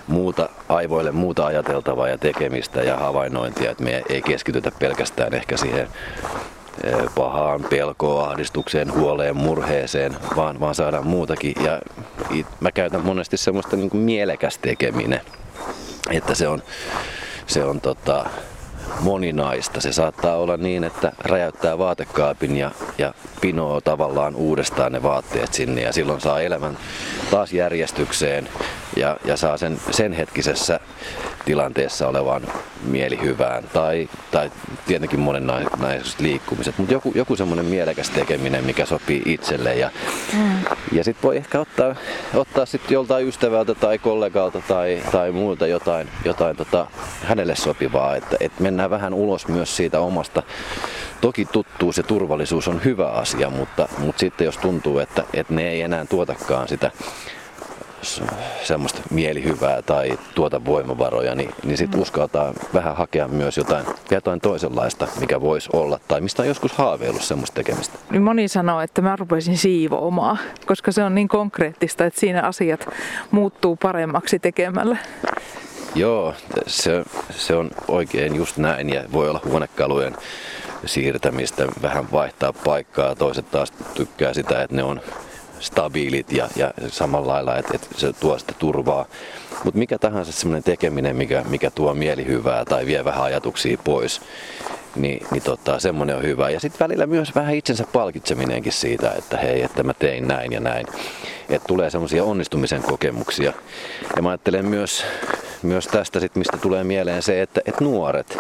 muuta 0.07 0.49
aivoille 0.69 1.13
muuta 1.13 1.47
ajateltavaa 1.47 2.09
ja 2.09 2.19
tekemistä 2.19 2.83
ja 2.83 2.97
havainnointia, 2.97 3.71
että 3.71 3.85
me 3.85 4.03
ei 4.09 4.23
keskitytä 4.23 4.73
pelkästään 4.79 5.35
ehkä 5.35 5.57
siihen 5.57 5.89
e, 6.85 6.91
pahaan 7.15 7.65
pelkoon, 7.65 8.29
ahdistukseen, 8.29 8.95
huoleen, 8.95 9.37
murheeseen, 9.37 10.17
vaan, 10.37 10.61
vaan 10.61 10.75
saadaan 10.75 11.07
muutakin. 11.07 11.55
Ja 11.65 11.81
mä 12.61 12.73
käytän 12.73 13.05
monesti 13.05 13.37
semmoista 13.37 13.77
niin 13.77 13.97
mielekäs 13.97 14.59
tekeminen, 14.59 15.21
että 16.11 16.35
se 16.35 16.49
on 16.49 16.63
se 17.47 17.65
on 17.65 17.81
tota, 17.81 18.27
moninaista. 19.01 19.81
Se 19.81 19.93
saattaa 19.93 20.37
olla 20.37 20.57
niin, 20.57 20.85
että 20.85 21.13
räjäyttää 21.19 21.79
vaatekaapin 21.79 22.57
ja, 22.57 22.71
ja 22.99 23.15
pinoo 23.41 23.81
tavallaan 23.81 24.37
uudestaan 24.37 24.93
ne 24.93 25.03
vaatteet 25.03 25.55
sinne 25.55 25.83
ja 25.83 25.93
silloin 25.93 26.21
saa 26.21 26.41
elämän 26.41 26.79
taas 27.31 27.53
järjestykseen 27.53 28.49
ja, 28.97 29.17
ja 29.25 29.37
saa 29.37 29.57
sen, 29.57 29.81
sen 29.91 30.13
hetkisessä 30.13 30.81
tilanteessa 31.45 32.09
olevaan 32.09 32.43
mielihyvään. 32.83 33.65
Tai, 33.73 34.09
tai 34.31 34.51
tietenkin 34.87 35.21
monennaiset 35.21 36.21
liikkumiset, 36.21 36.79
mutta 36.79 36.93
joku, 36.93 37.13
joku 37.15 37.37
semmoinen 37.37 37.67
mielekäs 37.67 38.11
tekeminen, 38.11 38.65
mikä 38.65 38.87
sopii 38.87 39.23
itselle. 39.25 39.75
Ja, 39.75 39.91
mm. 40.33 40.61
ja 40.93 41.05
sitten 41.05 41.23
voi 41.23 41.37
ehkä 41.37 41.61
ottaa, 41.61 41.95
ottaa 42.35 42.67
sitten 42.67 42.95
joltain 42.95 43.29
ystävältä 43.29 43.75
tai 43.75 43.99
kollegalta 43.99 44.63
tai, 44.69 45.03
tai 45.13 45.33
muulta 45.33 45.67
jotain, 45.67 46.09
jotain 46.25 46.57
tota, 46.57 46.87
hänelle 47.23 47.57
sopivaa, 47.57 48.17
että, 48.17 48.37
että 48.41 48.63
mennään 48.63 48.91
vähän 48.91 49.15
ulos 49.15 49.49
myös 49.49 49.77
siitä 49.77 50.01
omasta. 50.01 50.43
Toki 51.21 51.45
tuttuus 51.45 51.97
ja 51.97 52.03
turvallisuus 52.03 52.69
on 52.69 52.85
hyvä 52.85 53.09
asia, 53.09 53.51
mutta, 53.51 53.89
mutta 53.99 54.21
sitten 54.21 54.45
jos 54.45 54.59
tuntuu, 54.59 54.99
että, 54.99 55.25
että 55.35 55.55
ne 55.55 55.69
ei 55.69 55.83
enää 55.83 56.07
tuotakaan 56.07 56.69
sitä 56.69 56.91
semmoista 58.63 59.01
mielihyvää 59.11 59.83
tai 59.83 60.19
tuota 60.35 60.65
voimavaroja, 60.65 61.35
niin, 61.35 61.51
niin 61.65 61.77
sitten 61.77 61.99
mm. 61.99 62.03
uskaltaa 62.03 62.53
vähän 62.75 62.97
hakea 62.97 63.29
myös 63.29 63.57
jotain, 63.57 63.87
jotain 64.11 64.41
toisenlaista, 64.41 65.09
mikä 65.21 65.41
voisi 65.41 65.69
olla 65.73 66.01
tai 66.09 66.21
mistä 66.21 66.43
on 66.43 66.49
joskus 66.49 66.73
haaveillut 66.73 67.23
semmoista 67.23 67.55
tekemistä. 67.55 67.99
Niin 68.11 68.23
moni 68.23 68.49
sanoo, 68.49 68.81
että 68.81 69.03
mä 69.03 69.17
rupesin 69.17 69.59
siivoamaan, 69.59 70.39
koska 70.67 70.93
se 70.93 71.05
on 71.05 71.15
niin 71.15 71.29
konkreettista, 71.29 72.05
että 72.05 72.21
siinä 72.21 72.43
asiat 72.43 72.89
muuttuu 73.31 73.77
paremmaksi 73.77 74.39
tekemällä. 74.39 74.97
Joo, 75.95 76.35
se, 76.67 77.05
se 77.31 77.55
on 77.55 77.71
oikein 77.89 78.37
just 78.37 78.57
näin 78.57 78.89
ja 78.89 79.05
voi 79.13 79.31
olla 79.31 79.41
huonekalujen 79.45 80.17
siirtämistä, 80.85 81.67
vähän 81.83 82.13
vaihtaa 82.13 82.53
paikkaa. 82.53 83.15
Toiset 83.15 83.51
taas 83.51 83.73
tykkää 83.95 84.35
sitä, 84.35 84.63
että 84.63 84.77
ne 84.77 84.83
on 84.83 85.01
stabiilit 85.61 86.33
ja, 86.33 86.49
ja 86.57 86.73
samalla 86.89 87.33
lailla, 87.33 87.57
että, 87.57 87.73
että 87.75 87.87
se 87.97 88.13
tuo 88.13 88.39
sitä 88.39 88.53
turvaa. 88.59 89.07
Mutta 89.65 89.79
mikä 89.79 89.99
tahansa 89.99 90.33
semmoinen 90.33 90.63
tekeminen, 90.63 91.17
mikä, 91.17 91.45
mikä 91.49 91.71
tuo 91.71 91.95
mielihyvää 91.95 92.65
tai 92.65 92.87
vie 92.87 93.05
vähän 93.05 93.25
ajatuksia 93.25 93.79
pois, 93.85 94.21
niin, 94.97 95.27
niin 95.31 95.43
tota, 95.43 95.81
semmoinen 95.81 96.17
on 96.17 96.23
hyvä. 96.23 96.51
Ja 96.51 96.61
sitten 96.61 96.79
välillä 96.89 97.07
myös 97.07 97.35
vähän 97.35 97.55
itsensä 97.55 97.85
palkitseminenkin 97.93 98.73
siitä, 98.73 99.13
että 99.19 99.37
hei, 99.37 99.63
että 99.63 99.83
mä 99.83 99.95
tein 99.95 100.29
näin 100.29 100.53
ja 100.53 100.61
näin. 100.61 100.87
Että 101.49 101.67
tulee 101.67 101.91
semmoisia 101.91 102.25
onnistumisen 102.25 102.83
kokemuksia. 102.83 103.53
Ja 104.17 104.23
mä 104.23 104.29
ajattelen 104.29 104.67
myös, 104.67 105.05
myös 105.63 105.87
tästä, 105.87 106.21
sit, 106.21 106.37
mistä 106.37 106.57
tulee 106.57 106.85
mieleen 106.85 107.23
se, 107.23 107.43
että, 107.43 107.61
että 107.67 107.85
nuoret, 107.85 108.39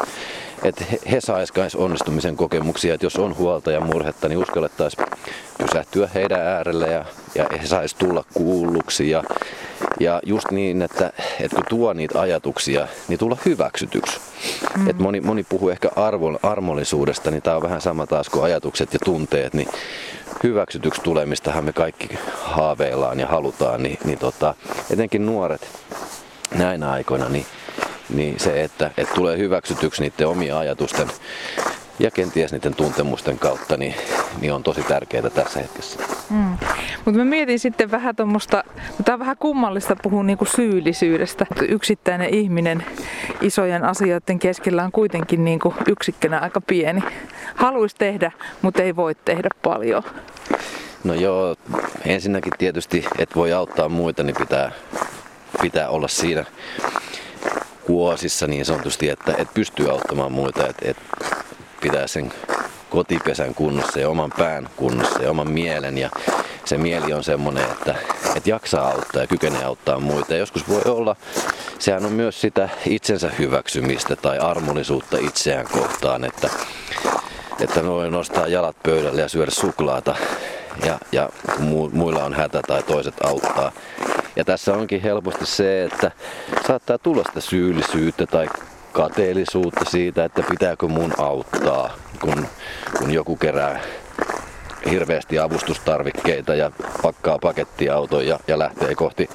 että 0.64 0.84
he 1.10 1.20
saisivat 1.20 1.74
onnistumisen 1.74 2.36
kokemuksia, 2.36 2.94
että 2.94 3.06
jos 3.06 3.16
on 3.16 3.36
huolta 3.36 3.72
ja 3.72 3.80
murhetta, 3.80 4.28
niin 4.28 4.38
uskallettaisiin 4.38 5.06
pysähtyä 5.58 6.08
heidän 6.14 6.40
äärelle 6.40 6.88
ja, 6.88 7.04
ja 7.34 7.46
he 7.62 7.66
saisi 7.66 7.96
tulla 7.96 8.24
kuulluksi 8.34 9.10
ja, 9.10 9.22
ja 10.00 10.20
just 10.26 10.50
niin, 10.50 10.82
että, 10.82 11.12
että 11.40 11.56
kun 11.56 11.64
tuo 11.68 11.92
niitä 11.92 12.20
ajatuksia, 12.20 12.88
niin 13.08 13.18
tulla 13.18 13.36
hyväksytyksi. 13.44 14.20
Mm. 14.76 14.90
Et 14.90 14.98
moni, 14.98 15.20
moni 15.20 15.44
puhuu 15.44 15.68
ehkä 15.68 15.90
arvo, 15.96 16.38
armollisuudesta, 16.42 17.30
niin 17.30 17.42
tämä 17.42 17.56
on 17.56 17.62
vähän 17.62 17.80
sama 17.80 18.06
taas 18.06 18.28
kuin 18.28 18.44
ajatukset 18.44 18.92
ja 18.92 18.98
tunteet, 19.04 19.54
niin 19.54 19.68
hyväksytyksi 20.42 21.00
tulemistahan 21.00 21.64
me 21.64 21.72
kaikki 21.72 22.18
haaveillaan 22.42 23.20
ja 23.20 23.26
halutaan, 23.26 23.82
niin, 23.82 23.98
niin 24.04 24.18
tota, 24.18 24.54
etenkin 24.90 25.26
nuoret 25.26 25.68
näinä 26.54 26.90
aikoina, 26.90 27.28
niin 27.28 27.46
niin 28.08 28.40
se, 28.40 28.64
että, 28.64 28.90
että 28.96 29.14
tulee 29.14 29.38
hyväksytyksi 29.38 30.02
niiden 30.02 30.28
omia 30.28 30.58
ajatusten 30.58 31.08
ja 31.98 32.10
kenties 32.10 32.52
niiden 32.52 32.74
tuntemusten 32.74 33.38
kautta, 33.38 33.76
niin, 33.76 33.94
niin 34.40 34.52
on 34.52 34.62
tosi 34.62 34.82
tärkeää 34.82 35.30
tässä 35.30 35.60
hetkessä. 35.60 35.98
Mm. 36.30 36.56
Mutta 37.04 37.18
mä 37.18 37.24
mietin 37.24 37.58
sitten 37.58 37.90
vähän 37.90 38.16
tuommoista, 38.16 38.64
tämä 39.04 39.14
on 39.14 39.20
vähän 39.20 39.36
kummallista 39.36 39.96
puhua 40.02 40.22
niinku 40.22 40.44
syyllisyydestä. 40.44 41.46
Yksittäinen 41.68 42.34
ihminen 42.34 42.84
isojen 43.40 43.84
asioiden 43.84 44.38
keskellä 44.38 44.84
on 44.84 44.92
kuitenkin 44.92 45.44
niinku 45.44 45.74
yksikkönä 45.88 46.38
aika 46.38 46.60
pieni. 46.60 47.02
Haluaisi 47.54 47.96
tehdä, 47.96 48.32
mutta 48.62 48.82
ei 48.82 48.96
voi 48.96 49.14
tehdä 49.14 49.48
paljon. 49.62 50.02
No 51.04 51.14
joo, 51.14 51.56
ensinnäkin 52.04 52.52
tietysti, 52.58 53.04
että 53.18 53.34
voi 53.34 53.52
auttaa 53.52 53.88
muita, 53.88 54.22
niin 54.22 54.36
pitää, 54.36 54.72
pitää 55.62 55.88
olla 55.88 56.08
siinä 56.08 56.44
kuosissa 57.86 58.46
niin 58.46 58.64
sanotusti, 58.64 59.08
että, 59.08 59.32
että 59.32 59.54
pystyy 59.54 59.90
auttamaan 59.90 60.32
muita, 60.32 60.66
että, 60.68 60.90
että 60.90 61.02
pitää 61.80 62.06
sen 62.06 62.32
kotipesän 62.90 63.54
kunnossa 63.54 64.00
ja 64.00 64.08
oman 64.08 64.32
pään 64.38 64.68
kunnossa 64.76 65.22
ja 65.22 65.30
oman 65.30 65.50
mielen 65.50 65.98
ja 65.98 66.10
se 66.64 66.78
mieli 66.78 67.12
on 67.12 67.24
semmoinen, 67.24 67.64
että, 67.64 67.94
että 68.36 68.50
jaksaa 68.50 68.88
auttaa 68.88 69.22
ja 69.22 69.26
kykenee 69.26 69.64
auttaa 69.64 70.00
muita. 70.00 70.32
Ja 70.32 70.38
joskus 70.38 70.68
voi 70.68 70.82
olla, 70.84 71.16
sehän 71.78 72.06
on 72.06 72.12
myös 72.12 72.40
sitä 72.40 72.68
itsensä 72.86 73.30
hyväksymistä 73.38 74.16
tai 74.16 74.38
armollisuutta 74.38 75.18
itseään 75.18 75.66
kohtaan, 75.72 76.24
että, 76.24 76.50
että 77.60 77.84
voi 77.84 78.10
nostaa 78.10 78.48
jalat 78.48 78.76
pöydälle 78.82 79.20
ja 79.20 79.28
syödä 79.28 79.50
suklaata 79.50 80.16
ja, 80.84 80.98
ja 81.12 81.28
muilla 81.92 82.24
on 82.24 82.34
hätä 82.34 82.62
tai 82.66 82.82
toiset 82.82 83.14
auttaa. 83.24 83.72
Ja 84.36 84.44
tässä 84.44 84.74
onkin 84.74 85.02
helposti 85.02 85.46
se, 85.46 85.84
että 85.84 86.10
saattaa 86.66 86.98
tulla 86.98 87.22
sitä 87.26 87.40
syyllisyyttä 87.40 88.26
tai 88.26 88.46
kateellisuutta 88.92 89.84
siitä, 89.84 90.24
että 90.24 90.42
pitääkö 90.50 90.88
mun 90.88 91.12
auttaa, 91.18 91.90
kun, 92.20 92.46
kun 92.98 93.10
joku 93.10 93.36
kerää 93.36 93.80
hirveästi 94.90 95.38
avustustarvikkeita 95.38 96.54
ja 96.54 96.70
pakkaa 97.02 97.38
pakettiauton 97.38 98.26
ja, 98.26 98.38
ja 98.48 98.58
lähtee 98.58 98.94
kohti 98.94 99.28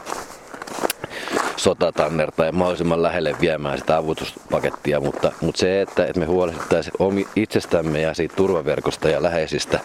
sotatannerta 1.56 2.46
ja 2.46 2.52
mahdollisimman 2.52 3.04
lähelle 3.04 3.36
viemään 3.42 3.78
sitä 3.78 3.98
avustuspakettia, 3.98 5.00
mutta, 5.00 5.32
mutta 5.42 5.60
se, 5.60 5.82
että, 5.82 6.06
että 6.06 6.20
me 6.20 6.26
huolehdittaisiin 6.26 7.28
itsestämme 7.36 8.02
ja 8.02 8.14
siitä 8.14 8.36
turvaverkosta 8.36 9.10
ja 9.10 9.24
läheisistä, 9.24 9.80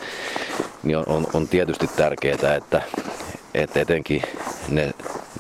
niin 0.83 0.97
on, 0.97 1.05
on, 1.07 1.27
on 1.33 1.49
tietysti 1.49 1.87
tärkeää, 1.97 2.55
että, 2.57 2.83
että 3.63 3.81
etenkin 3.81 4.23
ne, 4.69 4.95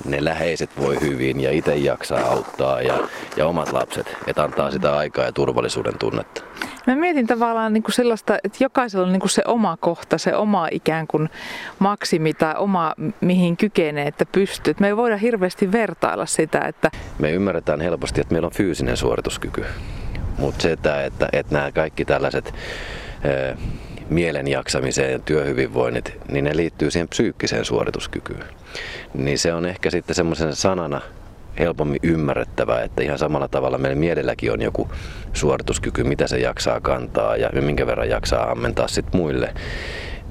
ne 0.04 0.25
läheiset 0.25 0.70
voi 0.80 1.00
hyvin 1.00 1.40
ja 1.40 1.50
itse 1.50 1.76
jaksaa 1.76 2.20
auttaa 2.20 2.82
ja, 2.82 2.99
ja 3.37 3.46
omat 3.46 3.73
lapset, 3.73 4.16
että 4.26 4.44
antaa 4.44 4.70
sitä 4.70 4.96
aikaa 4.96 5.25
ja 5.25 5.32
turvallisuuden 5.32 5.99
tunnetta. 5.99 6.42
Mä 6.87 6.94
mietin 6.94 7.26
tavallaan 7.26 7.73
niin 7.73 7.82
kuin 7.82 7.94
sellaista, 7.94 8.38
että 8.44 8.64
jokaisella 8.64 9.06
on 9.06 9.12
niin 9.12 9.20
kuin 9.20 9.30
se 9.30 9.42
oma 9.46 9.76
kohta, 9.80 10.18
se 10.18 10.37
oma 10.37 10.68
ikään 10.70 11.06
kuin 11.06 11.28
maksimi 11.78 12.35
tai 12.35 12.54
oma 12.58 12.94
mihin 13.20 13.56
kykenee, 13.56 14.06
että 14.06 14.26
pystyy. 14.32 14.75
Me 14.80 14.87
ei 14.87 14.96
voida 14.96 15.16
hirveästi 15.16 15.73
vertailla 15.73 16.26
sitä. 16.26 16.61
Että... 16.61 16.90
Me 17.18 17.30
ymmärretään 17.30 17.80
helposti, 17.80 18.20
että 18.20 18.35
meillä 18.35 18.46
on 18.46 18.52
fyysinen 18.52 18.96
suorituskyky. 18.96 19.64
Mutta 20.38 20.62
se, 20.62 20.73
että, 20.73 21.04
että, 21.04 21.28
että 21.32 21.54
nämä 21.54 21.73
kaikki 21.73 22.04
tällaiset 22.04 22.54
mielen 24.11 24.49
jaksamiseen 24.49 25.13
ja 25.13 25.19
työhyvinvoinnit, 25.19 26.19
niin 26.29 26.45
ne 26.45 26.57
liittyy 26.57 26.91
siihen 26.91 27.09
psyykkiseen 27.09 27.65
suorituskykyyn. 27.65 28.45
Niin 29.15 29.39
se 29.39 29.55
on 29.55 29.67
ehkä 29.67 29.91
sitten 29.91 30.17
semmoisen 30.17 30.55
sanana 30.55 31.01
helpommin 31.59 32.01
ymmärrettävää, 32.03 32.83
että 32.83 33.03
ihan 33.03 33.19
samalla 33.19 33.49
tavalla 33.49 33.79
meidän 33.79 33.99
mielelläkin 33.99 34.53
on 34.53 34.63
joku 34.63 34.91
suorituskyky, 35.33 36.05
mitä 36.05 36.27
se 36.27 36.39
jaksaa 36.39 36.81
kantaa 36.81 37.37
ja 37.37 37.63
minkä 37.63 37.87
verran 37.87 38.09
jaksaa 38.09 38.51
ammentaa 38.51 38.89
sitten 38.89 39.21
muille. 39.21 39.55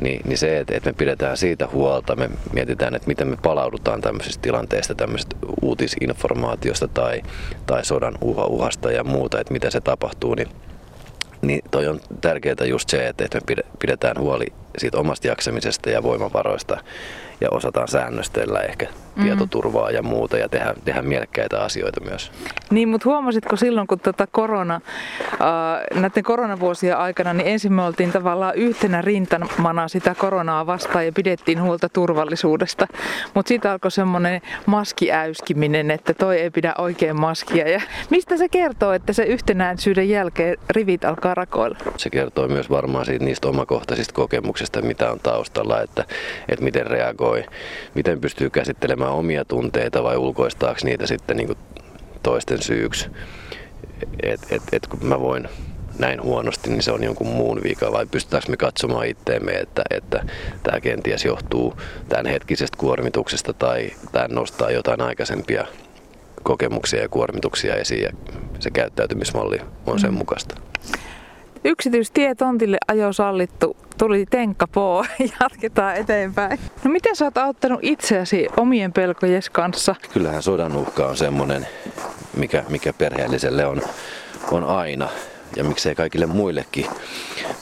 niin, 0.02 0.22
niin 0.26 0.38
se, 0.38 0.60
että, 0.60 0.76
että 0.76 0.90
me 0.90 0.94
pidetään 0.94 1.38
siitä 1.38 1.68
huolta, 1.68 2.16
me 2.16 2.30
mietitään, 2.54 2.96
että 2.96 3.08
miten 3.08 3.28
me 3.28 3.38
palaudutaan 3.44 4.02
tämmöisistä 4.02 4.42
tilanteista, 4.42 4.96
tämmöisestä 4.96 5.36
uutisinformaatiosta 5.62 6.88
tai, 6.88 7.22
tai 7.66 7.86
sodan 7.86 8.18
uhasta 8.22 8.92
ja 8.92 9.04
muuta, 9.04 9.40
että 9.40 9.54
mitä 9.54 9.70
se 9.70 9.82
tapahtuu, 9.82 10.36
niin 10.36 10.48
niin 11.48 11.62
toi 11.72 11.88
on 11.88 12.00
tärkeää 12.22 12.66
just 12.66 12.90
se, 12.90 13.08
että 13.08 13.24
me 13.48 13.56
pidetään 13.80 14.18
huoli 14.20 14.46
siitä 14.78 14.98
omasta 14.98 15.28
jaksamisesta 15.28 15.90
ja 15.90 16.04
voimavaroista 16.04 16.78
ja 17.46 17.50
osataan 17.52 17.88
säännöstellä 17.88 18.60
ehkä 18.60 18.88
mm. 19.16 19.24
tietoturvaa 19.24 19.92
ja 19.92 20.04
muuta 20.04 20.38
ja 20.38 20.50
tehdä, 20.50 20.74
tehdä 20.86 21.02
mielekkäitä 21.02 21.64
asioita 21.64 22.02
myös. 22.02 22.32
Niin, 22.72 22.90
mutta 22.90 23.10
huomasitko 23.10 23.56
silloin, 23.56 23.88
kun 23.88 24.00
tätä 24.00 24.28
korona, 24.32 24.82
äh, 25.32 26.02
näiden 26.02 26.24
koronavuosien 26.24 26.98
aikana, 26.98 27.34
niin 27.34 27.48
ensin 27.48 27.74
me 27.74 27.84
oltiin 27.84 28.12
tavallaan 28.12 28.56
yhtenä 28.56 29.02
rintamana 29.02 29.88
sitä 29.88 30.16
koronaa 30.16 30.66
vastaan 30.66 31.06
ja 31.06 31.12
pidettiin 31.12 31.62
huolta 31.62 31.90
turvallisuudesta. 31.90 32.88
Mutta 33.34 33.48
siitä 33.48 33.72
alkoi 33.72 33.92
semmoinen 33.92 34.42
maskiäyskiminen, 34.66 35.92
että 35.92 36.14
toi 36.14 36.40
ei 36.40 36.50
pidä 36.50 36.74
oikein 36.78 37.20
maskia. 37.20 37.70
Ja 37.70 37.82
mistä 38.10 38.38
se 38.38 38.50
kertoo, 38.50 38.94
että 38.94 39.14
se 39.14 39.24
yhtenäisyyden 39.24 40.10
jälkeen 40.10 40.58
rivit 40.70 41.06
alkaa 41.06 41.34
rakoilla? 41.34 41.78
Se 41.98 42.10
kertoo 42.10 42.48
myös 42.48 42.70
varmaan 42.70 43.06
siitä 43.06 43.26
niistä 43.26 43.48
omakohtaisista 43.48 44.14
kokemuksista, 44.14 44.82
mitä 44.82 45.12
on 45.12 45.20
taustalla, 45.20 45.82
että, 45.82 46.06
että 46.50 46.66
miten 46.66 46.88
reagoi, 46.88 47.35
miten 47.94 48.22
pystyy 48.22 48.50
käsittelemään 48.50 49.12
omia 49.12 49.46
tunteita 49.46 50.04
vai 50.04 50.18
ulkoistaako 50.18 50.80
niitä 50.84 51.08
sitten 51.08 51.38
niin 51.38 51.58
toisten 52.24 52.62
syyksi. 52.62 53.10
Että 54.24 54.48
et, 54.52 54.62
et 54.72 54.88
kun 54.88 55.06
mä 55.06 55.20
voin 55.20 55.48
näin 56.00 56.22
huonosti, 56.22 56.70
niin 56.70 56.84
se 56.84 56.92
on 56.92 57.04
jonkun 57.04 57.28
muun 57.28 57.64
vika 57.64 57.92
vai 57.92 58.06
pystytäänkö 58.06 58.50
me 58.50 58.58
katsomaan 58.58 59.08
itteemme, 59.08 59.52
että, 59.52 59.84
että 59.90 60.24
tämä 60.64 60.80
kenties 60.82 61.26
johtuu 61.26 61.78
tämän 62.10 62.26
hetkisestä 62.26 62.78
kuormituksesta 62.78 63.54
tai 63.54 63.92
tämä 64.12 64.28
nostaa 64.28 64.72
jotain 64.72 65.02
aikaisempia 65.02 65.68
kokemuksia 66.44 67.02
ja 67.02 67.10
kuormituksia 67.10 67.76
esiin 67.76 68.04
ja 68.04 68.10
se 68.60 68.72
käyttäytymismalli 68.72 69.62
on 69.86 70.00
sen 70.00 70.12
mm. 70.12 70.18
mukaista. 70.18 70.56
Yksityistie 71.68 72.36
tontille 72.36 72.78
ajo 72.88 73.14
sallittu, 73.14 73.78
tuli 73.98 74.26
tenkka 74.26 74.68
poo, 74.68 75.06
jatketaan 75.42 75.96
eteenpäin. 75.96 76.60
No 76.84 76.92
miten 76.92 77.16
sä 77.16 77.26
oot 77.26 77.38
auttanut 77.38 77.80
itseäsi 77.82 78.48
omien 78.58 78.94
pelkojes 78.94 79.50
kanssa? 79.50 79.96
Kyllähän 80.14 80.44
sodan 80.44 80.76
uhka 80.76 81.08
on 81.08 81.18
semmonen, 81.18 81.68
mikä, 82.38 82.64
mikä 82.70 82.94
perheelliselle 82.94 83.66
on, 83.66 83.82
on 84.52 84.64
aina 84.64 85.10
ja 85.56 85.64
miksei 85.64 85.96
kaikille 85.96 86.26
muillekin. 86.26 86.86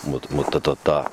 Mut, 0.03 0.29
mutta 0.29 0.59
tota, 0.59 1.09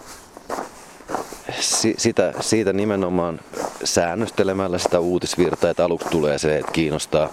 si, 1.61 1.95
sitä, 1.99 2.33
siitä 2.41 2.73
nimenomaan 2.73 3.41
säännöstelemällä 3.85 4.79
sitä 4.79 5.01
uutisvirtaa, 5.01 5.71
että 5.71 5.85
aluksi 5.85 6.09
tulee 6.09 6.39
se, 6.39 6.59
että 6.59 6.73
kiinnostaa, 6.73 7.29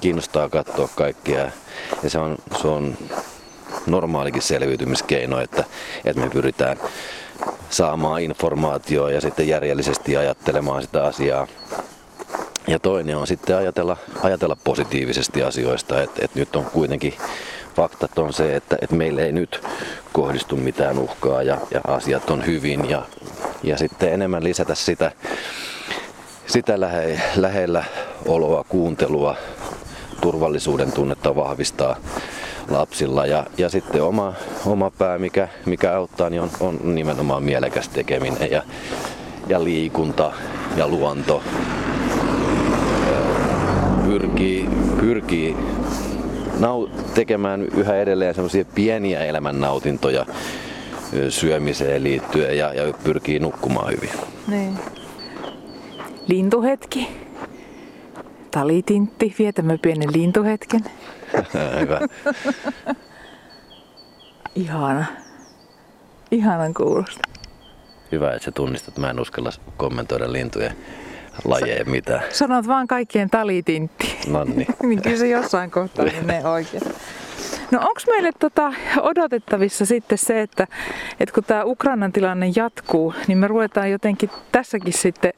kiinnostaa 0.00 0.48
katsoa 0.48 0.88
kaikkia. 0.94 1.50
Ja 2.02 2.10
se 2.10 2.18
on, 2.18 2.36
se 2.60 2.68
on 2.68 2.96
normaalikin 3.90 4.42
selviytymiskeino, 4.42 5.40
että, 5.40 5.64
että 6.04 6.22
me 6.22 6.30
pyritään 6.30 6.76
saamaan 7.70 8.22
informaatiota 8.22 9.10
ja 9.10 9.20
sitten 9.20 9.48
järjellisesti 9.48 10.16
ajattelemaan 10.16 10.82
sitä 10.82 11.04
asiaa. 11.04 11.46
Ja 12.68 12.78
toinen 12.78 13.16
on 13.16 13.26
sitten 13.26 13.56
ajatella, 13.56 13.96
ajatella 14.22 14.56
positiivisesti 14.64 15.42
asioista, 15.42 16.02
että, 16.02 16.24
että 16.24 16.38
nyt 16.38 16.56
on 16.56 16.64
kuitenkin 16.64 17.14
faktat 17.76 18.18
on 18.18 18.32
se, 18.32 18.56
että, 18.56 18.76
että 18.82 18.96
meille 18.96 19.24
ei 19.24 19.32
nyt 19.32 19.62
kohdistu 20.12 20.56
mitään 20.56 20.98
uhkaa 20.98 21.42
ja, 21.42 21.58
ja 21.70 21.80
asiat 21.88 22.30
on 22.30 22.46
hyvin. 22.46 22.90
Ja, 22.90 23.02
ja 23.62 23.78
sitten 23.78 24.12
enemmän 24.12 24.44
lisätä 24.44 24.74
sitä, 24.74 25.12
sitä 26.46 26.80
lähe, 26.80 27.20
lähellä 27.36 27.84
oloa, 28.26 28.64
kuuntelua, 28.68 29.36
turvallisuuden 30.20 30.92
tunnetta 30.92 31.34
vahvistaa 31.34 31.96
lapsilla. 32.70 33.26
Ja, 33.26 33.46
ja 33.58 33.68
sitten 33.68 34.02
oma, 34.02 34.34
oma 34.66 34.90
pää, 34.90 35.18
mikä, 35.18 35.48
mikä 35.66 35.96
auttaa, 35.96 36.30
niin 36.30 36.42
on, 36.42 36.50
on 36.60 36.94
nimenomaan 36.94 37.42
mielekäs 37.42 37.88
tekeminen 37.88 38.50
ja, 38.50 38.62
ja 39.48 39.64
liikunta 39.64 40.32
ja 40.76 40.88
luonto. 40.88 41.42
Pyrkii, 44.04 44.68
pyrkii 45.00 45.56
nau, 46.58 46.88
tekemään 47.14 47.62
yhä 47.62 47.96
edelleen 47.96 48.34
semmoisia 48.34 48.64
pieniä 48.74 49.24
elämännautintoja 49.24 50.26
syömiseen 51.28 52.04
liittyen 52.04 52.58
ja, 52.58 52.74
ja 52.74 52.94
pyrkii 53.04 53.38
nukkumaan 53.38 53.92
hyvin. 53.92 54.10
Niin. 54.48 54.78
Lintuhetki. 56.26 57.08
Talitintti, 58.50 59.34
vietämme 59.38 59.78
pienen 59.78 60.08
lintuhetken. 60.12 60.80
Hyvä. 61.80 62.00
Ihana. 64.54 65.04
Ihanan 66.30 66.74
kuulosta. 66.74 67.28
Hyvä, 68.12 68.32
että 68.32 68.44
sä 68.44 68.52
tunnistat. 68.52 68.98
Mä 68.98 69.10
en 69.10 69.20
uskalla 69.20 69.50
kommentoida 69.76 70.32
lintujen 70.32 70.76
lajeja 71.44 71.84
mitään. 71.84 72.22
Sanot 72.30 72.66
vaan 72.66 72.86
kaikkien 72.86 73.30
talitintti. 73.30 74.18
Nonni. 74.26 74.66
niin 74.82 75.02
kyllä 75.02 75.16
se 75.16 75.28
jossain 75.28 75.70
kohtaa 75.70 76.04
menee 76.04 76.44
oikein. 76.44 76.82
No 77.70 77.78
onko 77.78 78.00
meille 78.06 78.30
tota 78.38 78.72
odotettavissa 79.00 79.86
sitten 79.86 80.18
se, 80.18 80.40
että, 80.40 80.66
että 81.20 81.34
kun 81.34 81.44
tämä 81.44 81.64
Ukrainan 81.64 82.12
tilanne 82.12 82.52
jatkuu, 82.56 83.14
niin 83.26 83.38
me 83.38 83.48
ruvetaan 83.48 83.90
jotenkin 83.90 84.30
tässäkin 84.52 84.92
sitten 84.92 85.32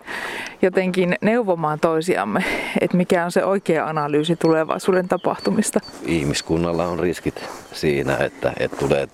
jotenkin 0.63 1.17
neuvomaan 1.21 1.81
toisiamme, 1.81 2.45
että 2.81 2.97
mikä 2.97 3.25
on 3.25 3.33
se 3.33 3.45
oikea 3.45 3.87
analyysi 3.87 4.37
tulevaisuuden 4.37 5.09
tapahtumista? 5.09 5.81
Ihmiskunnalla 6.07 6.85
on 6.87 6.99
riskit 6.99 7.45
siinä, 7.73 8.17
että, 8.17 8.53
että 8.61 8.77
tulee 8.77 9.09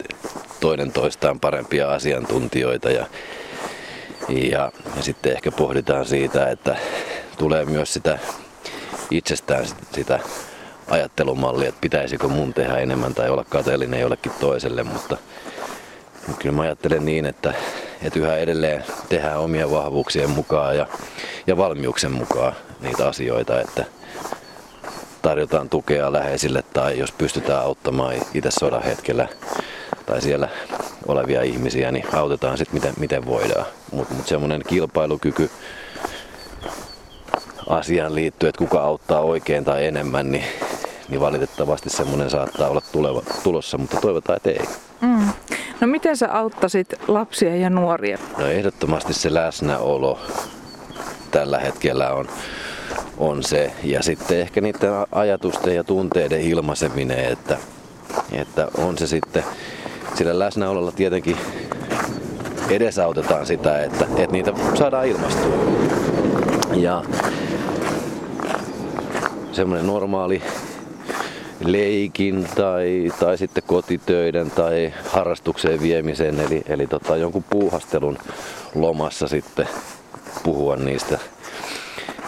toinen 0.61 0.93
toistaan 0.93 1.41
parempia 1.41 1.91
asiantuntijoita 1.91 2.91
ja, 2.91 3.07
ja, 4.29 4.73
ja 4.97 5.03
sitten 5.03 5.33
ehkä 5.33 5.53
pohditaan 5.53 6.05
siitä, 6.05 6.47
että 6.47 6.77
tulee 7.39 7.65
myös 7.65 7.95
sitä 7.95 8.19
itsestään 9.11 9.65
sitä 9.93 10.21
ajattelumalli, 10.89 11.67
että 11.67 11.81
pitäisikö 11.81 12.29
mun 12.29 12.55
tehdä 12.55 12.77
enemmän 12.77 13.15
tai 13.15 13.31
olla 13.31 13.45
kateellinen 13.45 14.01
jollekin 14.01 14.33
toiselle, 14.41 14.83
mutta 14.83 15.17
kyllä 16.39 16.55
mä 16.55 16.63
ajattelen 16.63 17.05
niin, 17.05 17.27
että, 17.27 17.55
että 18.03 18.19
yhä 18.19 18.37
edelleen 18.37 18.85
tehdään 19.09 19.41
omia 19.41 19.71
vahvuuksien 19.71 20.31
mukaan 20.31 20.77
ja, 20.77 20.87
ja 21.47 21.57
valmiuksen 21.57 22.13
mukaan 22.13 22.53
niitä 22.81 23.09
asioita, 23.09 23.61
että 23.61 23.85
tarjotaan 25.23 25.69
tukea 25.69 26.13
läheisille 26.13 26.65
tai 26.73 26.99
jos 26.99 27.13
pystytään 27.13 27.63
auttamaan 27.63 28.15
itse 28.35 28.51
sodan 28.51 28.83
hetkellä 28.83 29.29
tai 30.07 30.23
siellä 30.23 30.49
olevia 31.07 31.43
ihmisiä, 31.43 31.93
niin 31.93 32.05
autetaan 32.13 32.59
sitten 32.59 32.75
miten, 32.75 32.95
miten 32.99 33.27
voidaan. 33.27 33.67
Mutta 33.93 34.15
mut 34.15 34.27
semmoinen 34.27 34.63
kilpailukyky 34.67 35.51
asiaan 37.69 38.15
liittyen, 38.15 38.49
että 38.49 38.59
kuka 38.59 38.81
auttaa 38.81 39.21
oikein 39.21 39.65
tai 39.65 39.87
enemmän, 39.87 40.33
niin 40.33 40.45
niin 41.09 41.21
valitettavasti 41.21 41.91
semmoinen 41.91 42.31
saattaa 42.31 42.69
olla 42.69 42.83
tuleva, 42.93 43.23
tulossa, 43.43 43.79
mutta 43.79 43.97
toivotaan, 43.97 44.37
että 44.37 44.51
ei. 44.51 44.69
Mm. 45.01 45.29
No 45.81 45.87
miten 45.87 46.17
sä 46.17 46.33
auttasit 46.33 46.95
lapsia 47.09 47.57
ja 47.57 47.71
nuoria? 47.71 48.19
No 48.39 48.47
ehdottomasti 48.47 49.15
se 49.15 49.35
läsnäolo 49.35 50.19
tällä 51.31 51.59
hetkellä 51.59 52.13
on, 52.13 52.29
on 53.19 53.43
se. 53.43 53.73
Ja 53.85 54.03
sitten 54.03 54.41
ehkä 54.41 54.61
niiden 54.61 54.91
ajatusten 55.13 55.77
ja 55.77 55.85
tunteiden 55.85 56.41
ilmaiseminen, 56.41 57.25
että, 57.25 57.59
että 58.33 58.69
on 58.79 58.99
se 58.99 59.07
sitten 59.07 59.45
sillä 60.15 60.39
läsnäololla 60.39 60.93
tietenkin 60.93 61.37
edesautetaan 62.71 63.47
sitä, 63.47 63.83
että, 63.83 64.05
että 64.17 64.33
niitä 64.33 64.53
saadaan 64.75 65.07
ilmastua. 65.07 65.53
Ja 66.75 67.05
semmoinen 69.53 69.87
normaali 69.87 70.43
leikin 71.65 72.49
tai, 72.55 73.13
tai 73.21 73.39
sitten 73.39 73.63
kotitöiden 73.67 74.51
tai 74.51 74.93
harrastukseen 75.07 75.83
viemiseen, 75.83 76.41
eli, 76.41 76.63
eli 76.69 76.87
tota, 76.87 77.17
jonkun 77.17 77.45
puuhastelun 77.51 78.19
lomassa 78.75 79.29
sitten 79.29 79.69
puhua 80.43 80.77
niistä, 80.77 81.19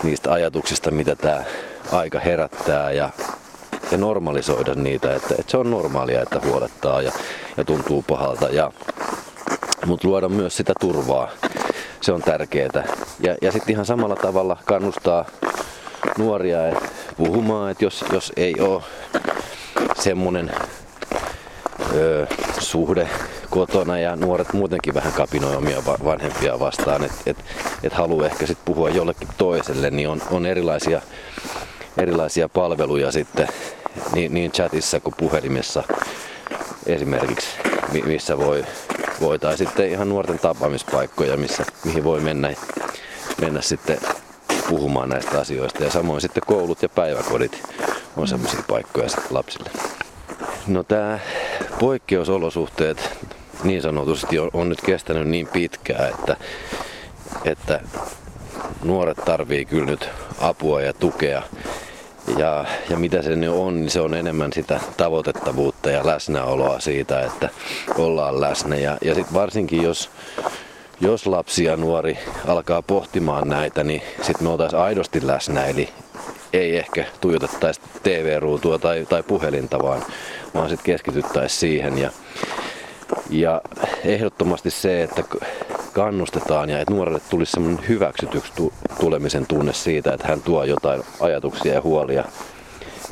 niistä 0.02 0.32
ajatuksista, 0.32 0.90
mitä 0.90 1.16
tämä 1.16 1.44
aika 1.92 2.20
herättää 2.20 2.92
ja, 2.92 3.10
ja 3.90 3.98
normalisoida 3.98 4.74
niitä, 4.74 5.14
että, 5.14 5.34
että 5.38 5.50
se 5.50 5.56
on 5.56 5.70
normaalia, 5.70 6.22
että 6.22 6.40
huolettaa 6.44 7.02
ja, 7.02 7.12
ja 7.56 7.64
tuntuu 7.64 8.04
pahalta. 8.08 8.48
Ja, 8.48 8.72
mutta 9.86 10.08
luoda 10.08 10.28
myös 10.28 10.56
sitä 10.56 10.72
turvaa, 10.80 11.30
se 12.00 12.12
on 12.12 12.22
tärkeää. 12.22 12.84
Ja, 13.20 13.36
ja 13.42 13.52
sitten 13.52 13.72
ihan 13.72 13.86
samalla 13.86 14.16
tavalla 14.16 14.56
kannustaa 14.64 15.24
nuoria 16.18 16.58
puhumaan, 17.16 17.70
että 17.70 17.84
jos, 17.84 18.04
jos 18.12 18.32
ei 18.36 18.54
ole 18.60 18.82
semmonen 19.94 20.50
ö, 21.94 22.26
suhde 22.58 23.08
kotona 23.50 23.98
ja 23.98 24.16
nuoret 24.16 24.52
muutenkin 24.52 24.94
vähän 24.94 25.12
kapinoi 25.12 25.56
omia 25.56 25.82
vanhempia 26.04 26.58
vastaan, 26.58 27.04
että 27.04 27.16
et, 27.26 27.36
et 27.82 27.92
haluaa 27.92 28.26
ehkä 28.26 28.46
sitten 28.46 28.64
puhua 28.64 28.90
jollekin 28.90 29.28
toiselle, 29.38 29.90
niin 29.90 30.08
on, 30.08 30.22
on 30.30 30.46
erilaisia, 30.46 31.00
erilaisia 31.96 32.48
palveluja 32.48 33.12
sitten 33.12 33.48
niin, 34.12 34.34
niin 34.34 34.52
chatissa 34.52 35.00
kuin 35.00 35.14
puhelimessa 35.18 35.82
esimerkiksi, 36.86 37.48
missä 38.04 38.38
voi, 38.38 38.64
voi 39.20 39.38
tai 39.38 39.58
sitten 39.58 39.90
ihan 39.90 40.08
nuorten 40.08 40.38
tapaamispaikkoja, 40.38 41.36
missä, 41.36 41.64
mihin 41.84 42.04
voi 42.04 42.20
mennä, 42.20 42.54
mennä 43.40 43.60
sitten 43.60 43.98
puhumaan 44.70 45.08
näistä 45.08 45.40
asioista. 45.40 45.84
Ja 45.84 45.90
samoin 45.90 46.20
sitten 46.20 46.42
koulut 46.46 46.82
ja 46.82 46.88
päiväkodit 46.88 47.62
on 48.16 48.28
sellaisia 48.28 48.62
paikkoja 48.68 49.08
lapsille. 49.30 49.70
No 50.66 50.82
tämä 50.82 51.18
poikkeusolosuhteet 51.80 53.10
niin 53.64 53.82
sanotusti 53.82 54.38
on, 54.38 54.50
on 54.52 54.68
nyt 54.68 54.80
kestänyt 54.80 55.28
niin 55.28 55.46
pitkään, 55.46 56.10
että, 56.10 56.36
että 57.44 57.80
nuoret 58.84 59.18
tarvii 59.24 59.64
kyllä 59.64 59.86
nyt 59.86 60.08
apua 60.40 60.82
ja 60.82 60.92
tukea. 60.92 61.42
Ja, 62.36 62.64
ja 62.90 62.96
mitä 62.96 63.22
se 63.22 63.36
nyt 63.36 63.50
on, 63.50 63.80
niin 63.80 63.90
se 63.90 64.00
on 64.00 64.14
enemmän 64.14 64.52
sitä 64.52 64.80
tavoitettavuutta 64.96 65.90
ja 65.90 66.06
läsnäoloa 66.06 66.80
siitä, 66.80 67.20
että 67.20 67.48
ollaan 67.98 68.40
läsnä. 68.40 68.76
Ja, 68.76 68.98
ja 69.02 69.14
sitten 69.14 69.34
varsinkin 69.34 69.82
jos, 69.82 70.10
jos 71.00 71.26
lapsi 71.26 71.64
ja 71.64 71.76
nuori 71.76 72.18
alkaa 72.46 72.82
pohtimaan 72.82 73.48
näitä, 73.48 73.84
niin 73.84 74.02
sitten 74.22 74.46
me 74.46 74.50
oltaisiin 74.50 74.82
aidosti 74.82 75.26
läsnä. 75.26 75.64
Eli 75.64 75.88
ei 76.52 76.76
ehkä 76.76 77.04
tuijotettaisi 77.20 77.80
TV-ruutua 78.02 78.78
tai, 78.78 79.06
tai 79.08 79.22
puhelinta, 79.22 79.78
vaan, 79.82 80.02
vaan 80.54 80.68
sitten 80.68 80.84
keskityttäisiin 80.84 81.60
siihen. 81.60 81.98
Ja, 81.98 82.10
ja 83.30 83.62
ehdottomasti 84.04 84.70
se, 84.70 85.02
että 85.02 85.22
kannustetaan 85.92 86.70
ja 86.70 86.80
että 86.80 86.94
nuorelle 86.94 87.20
tulisi 87.30 87.52
semmoinen 87.52 87.88
hyväksytyksi 87.88 88.52
tulemisen 89.00 89.46
tunne 89.46 89.72
siitä, 89.72 90.14
että 90.14 90.28
hän 90.28 90.42
tuo 90.42 90.64
jotain 90.64 91.02
ajatuksia 91.20 91.74
ja 91.74 91.82
huolia 91.82 92.24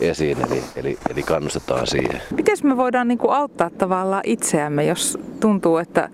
esiin, 0.00 0.38
eli, 0.46 0.62
eli, 0.76 0.98
eli 1.10 1.22
kannustetaan 1.22 1.86
siihen. 1.86 2.22
Miten 2.36 2.56
me 2.62 2.76
voidaan 2.76 3.08
niin 3.08 3.18
kuin 3.18 3.32
auttaa 3.32 3.70
tavallaan 3.70 4.22
itseämme, 4.26 4.84
jos 4.84 5.18
tuntuu, 5.40 5.76
että 5.76 6.08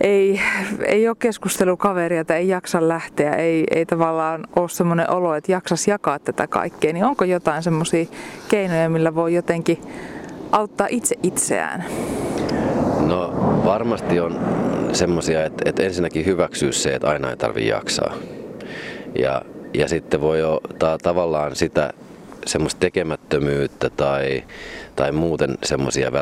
ei, 0.00 0.40
ei 0.84 1.08
ole 1.08 1.16
keskustelukaveria 1.18 2.24
tai 2.24 2.36
ei 2.36 2.48
jaksa 2.48 2.88
lähteä, 2.88 3.34
ei, 3.34 3.64
ei 3.70 3.86
tavallaan 3.86 4.44
ole 4.56 4.68
semmoinen 4.68 5.10
olo, 5.10 5.34
että 5.34 5.52
jaksas 5.52 5.88
jakaa 5.88 6.18
tätä 6.18 6.46
kaikkea, 6.46 6.92
niin 6.92 7.04
onko 7.04 7.24
jotain 7.24 7.62
semmoisia 7.62 8.06
keinoja, 8.48 8.88
millä 8.90 9.14
voi 9.14 9.34
jotenkin 9.34 9.78
auttaa 10.52 10.86
itse 10.90 11.16
itseään? 11.22 11.84
No 13.06 13.32
varmasti 13.64 14.20
on 14.20 14.40
semmoisia, 14.92 15.44
että, 15.44 15.62
että 15.70 15.82
ensinnäkin 15.82 16.26
hyväksyä 16.26 16.72
se, 16.72 16.94
että 16.94 17.08
aina 17.08 17.30
ei 17.30 17.36
tarvitse 17.36 17.68
jaksaa. 17.68 18.14
Ja, 19.18 19.42
ja 19.74 19.88
sitten 19.88 20.20
voi 20.20 20.42
ottaa 20.42 20.98
tavallaan 20.98 21.56
sitä 21.56 21.92
semmoista 22.46 22.80
tekemättömyyttä 22.80 23.90
tai, 23.90 24.44
tai 24.96 25.12
muuten 25.12 25.58
semmoisia 25.62 26.12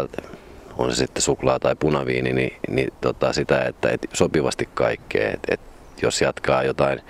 on 0.78 0.90
se 0.92 0.96
sitten 0.96 1.22
suklaa 1.22 1.58
tai 1.58 1.76
punaviini, 1.76 2.32
niin, 2.32 2.52
niin 2.68 2.92
tota 3.00 3.32
sitä, 3.32 3.62
että 3.62 3.90
et 3.90 4.06
sopivasti 4.12 4.68
kaikkea. 4.74 5.30
Et, 5.30 5.40
et 5.48 5.60
jos 6.02 6.20
jatkaa 6.20 6.62
jotain 6.62 7.00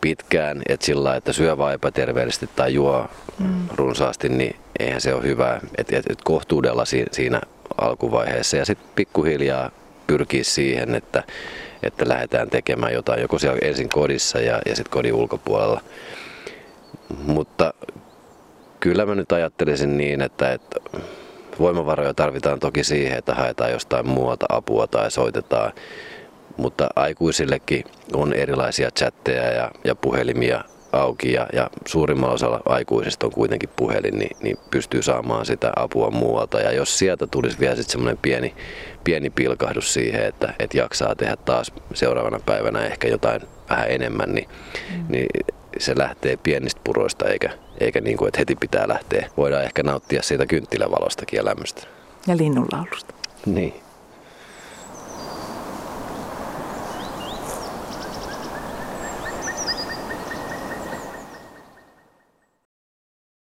pitkään, 0.00 0.62
että 0.68 0.86
sillä 0.86 1.16
että 1.16 1.32
syö 1.32 1.58
vaan 1.58 1.74
epäterveellisesti 1.74 2.48
tai 2.56 2.74
juo 2.74 3.08
mm. 3.38 3.68
runsaasti, 3.76 4.28
niin 4.28 4.56
eihän 4.78 5.00
se 5.00 5.14
ole 5.14 5.22
hyvä. 5.22 5.60
Et, 5.78 5.92
et, 5.92 6.04
et 6.10 6.22
kohtuudella 6.24 6.84
siinä, 6.84 7.08
siinä 7.12 7.40
alkuvaiheessa 7.78 8.56
ja 8.56 8.64
sitten 8.64 8.88
pikkuhiljaa 8.94 9.70
pyrkii 10.06 10.44
siihen, 10.44 10.94
että, 10.94 11.22
että 11.82 12.08
lähdetään 12.08 12.50
tekemään 12.50 12.92
jotain 12.92 13.20
joko 13.20 13.38
siellä 13.38 13.58
ensin 13.62 13.88
kodissa 13.88 14.40
ja, 14.40 14.60
ja 14.66 14.76
sitten 14.76 14.92
kodin 14.92 15.14
ulkopuolella. 15.14 15.80
Mutta 17.26 17.74
kyllä 18.80 19.06
mä 19.06 19.14
nyt 19.14 19.32
ajattelisin 19.32 19.98
niin, 19.98 20.22
että, 20.22 20.52
että 20.52 20.80
voimavaroja 21.60 22.14
tarvitaan 22.14 22.60
toki 22.60 22.84
siihen, 22.84 23.18
että 23.18 23.34
haetaan 23.34 23.72
jostain 23.72 24.08
muualta 24.08 24.46
apua 24.48 24.86
tai 24.86 25.10
soitetaan, 25.10 25.72
mutta 26.56 26.88
aikuisillekin 26.96 27.84
on 28.12 28.32
erilaisia 28.32 28.90
chatteja 28.90 29.52
ja, 29.52 29.70
ja 29.84 29.94
puhelimia 29.94 30.64
auki 30.92 31.32
ja, 31.32 31.46
ja 31.52 31.70
suurimmalla 31.86 32.34
osalla 32.34 32.60
aikuisista 32.64 33.26
on 33.26 33.32
kuitenkin 33.32 33.68
puhelin, 33.76 34.18
niin, 34.18 34.36
niin 34.40 34.56
pystyy 34.70 35.02
saamaan 35.02 35.46
sitä 35.46 35.72
apua 35.76 36.10
muualta. 36.10 36.60
Ja 36.60 36.72
jos 36.72 36.98
sieltä 36.98 37.26
tulisi 37.26 37.60
vielä 37.60 37.76
sitten 37.76 37.92
semmoinen 37.92 38.18
pieni, 38.22 38.54
pieni 39.04 39.30
pilkahdus 39.30 39.94
siihen, 39.94 40.26
että, 40.26 40.54
että 40.58 40.78
jaksaa 40.78 41.14
tehdä 41.14 41.36
taas 41.36 41.72
seuraavana 41.94 42.40
päivänä 42.46 42.86
ehkä 42.86 43.08
jotain 43.08 43.40
vähän 43.70 43.90
enemmän, 43.90 44.34
niin, 44.34 44.48
mm. 44.96 45.04
niin 45.08 45.26
se 45.78 45.98
lähtee 45.98 46.36
pienistä 46.36 46.80
puroista 46.84 47.28
eikä, 47.28 47.50
eikä 47.80 48.00
niin 48.00 48.16
kuin, 48.16 48.28
että 48.28 48.38
heti 48.38 48.56
pitää 48.56 48.88
lähteä. 48.88 49.30
Voidaan 49.36 49.64
ehkä 49.64 49.82
nauttia 49.82 50.22
siitä 50.22 50.46
kynttilävalostakin 50.46 51.36
ja 51.36 51.44
lämmöstä. 51.44 51.82
Ja 52.26 52.36
linnunlaulusta. 52.36 53.14
Niin. 53.46 53.74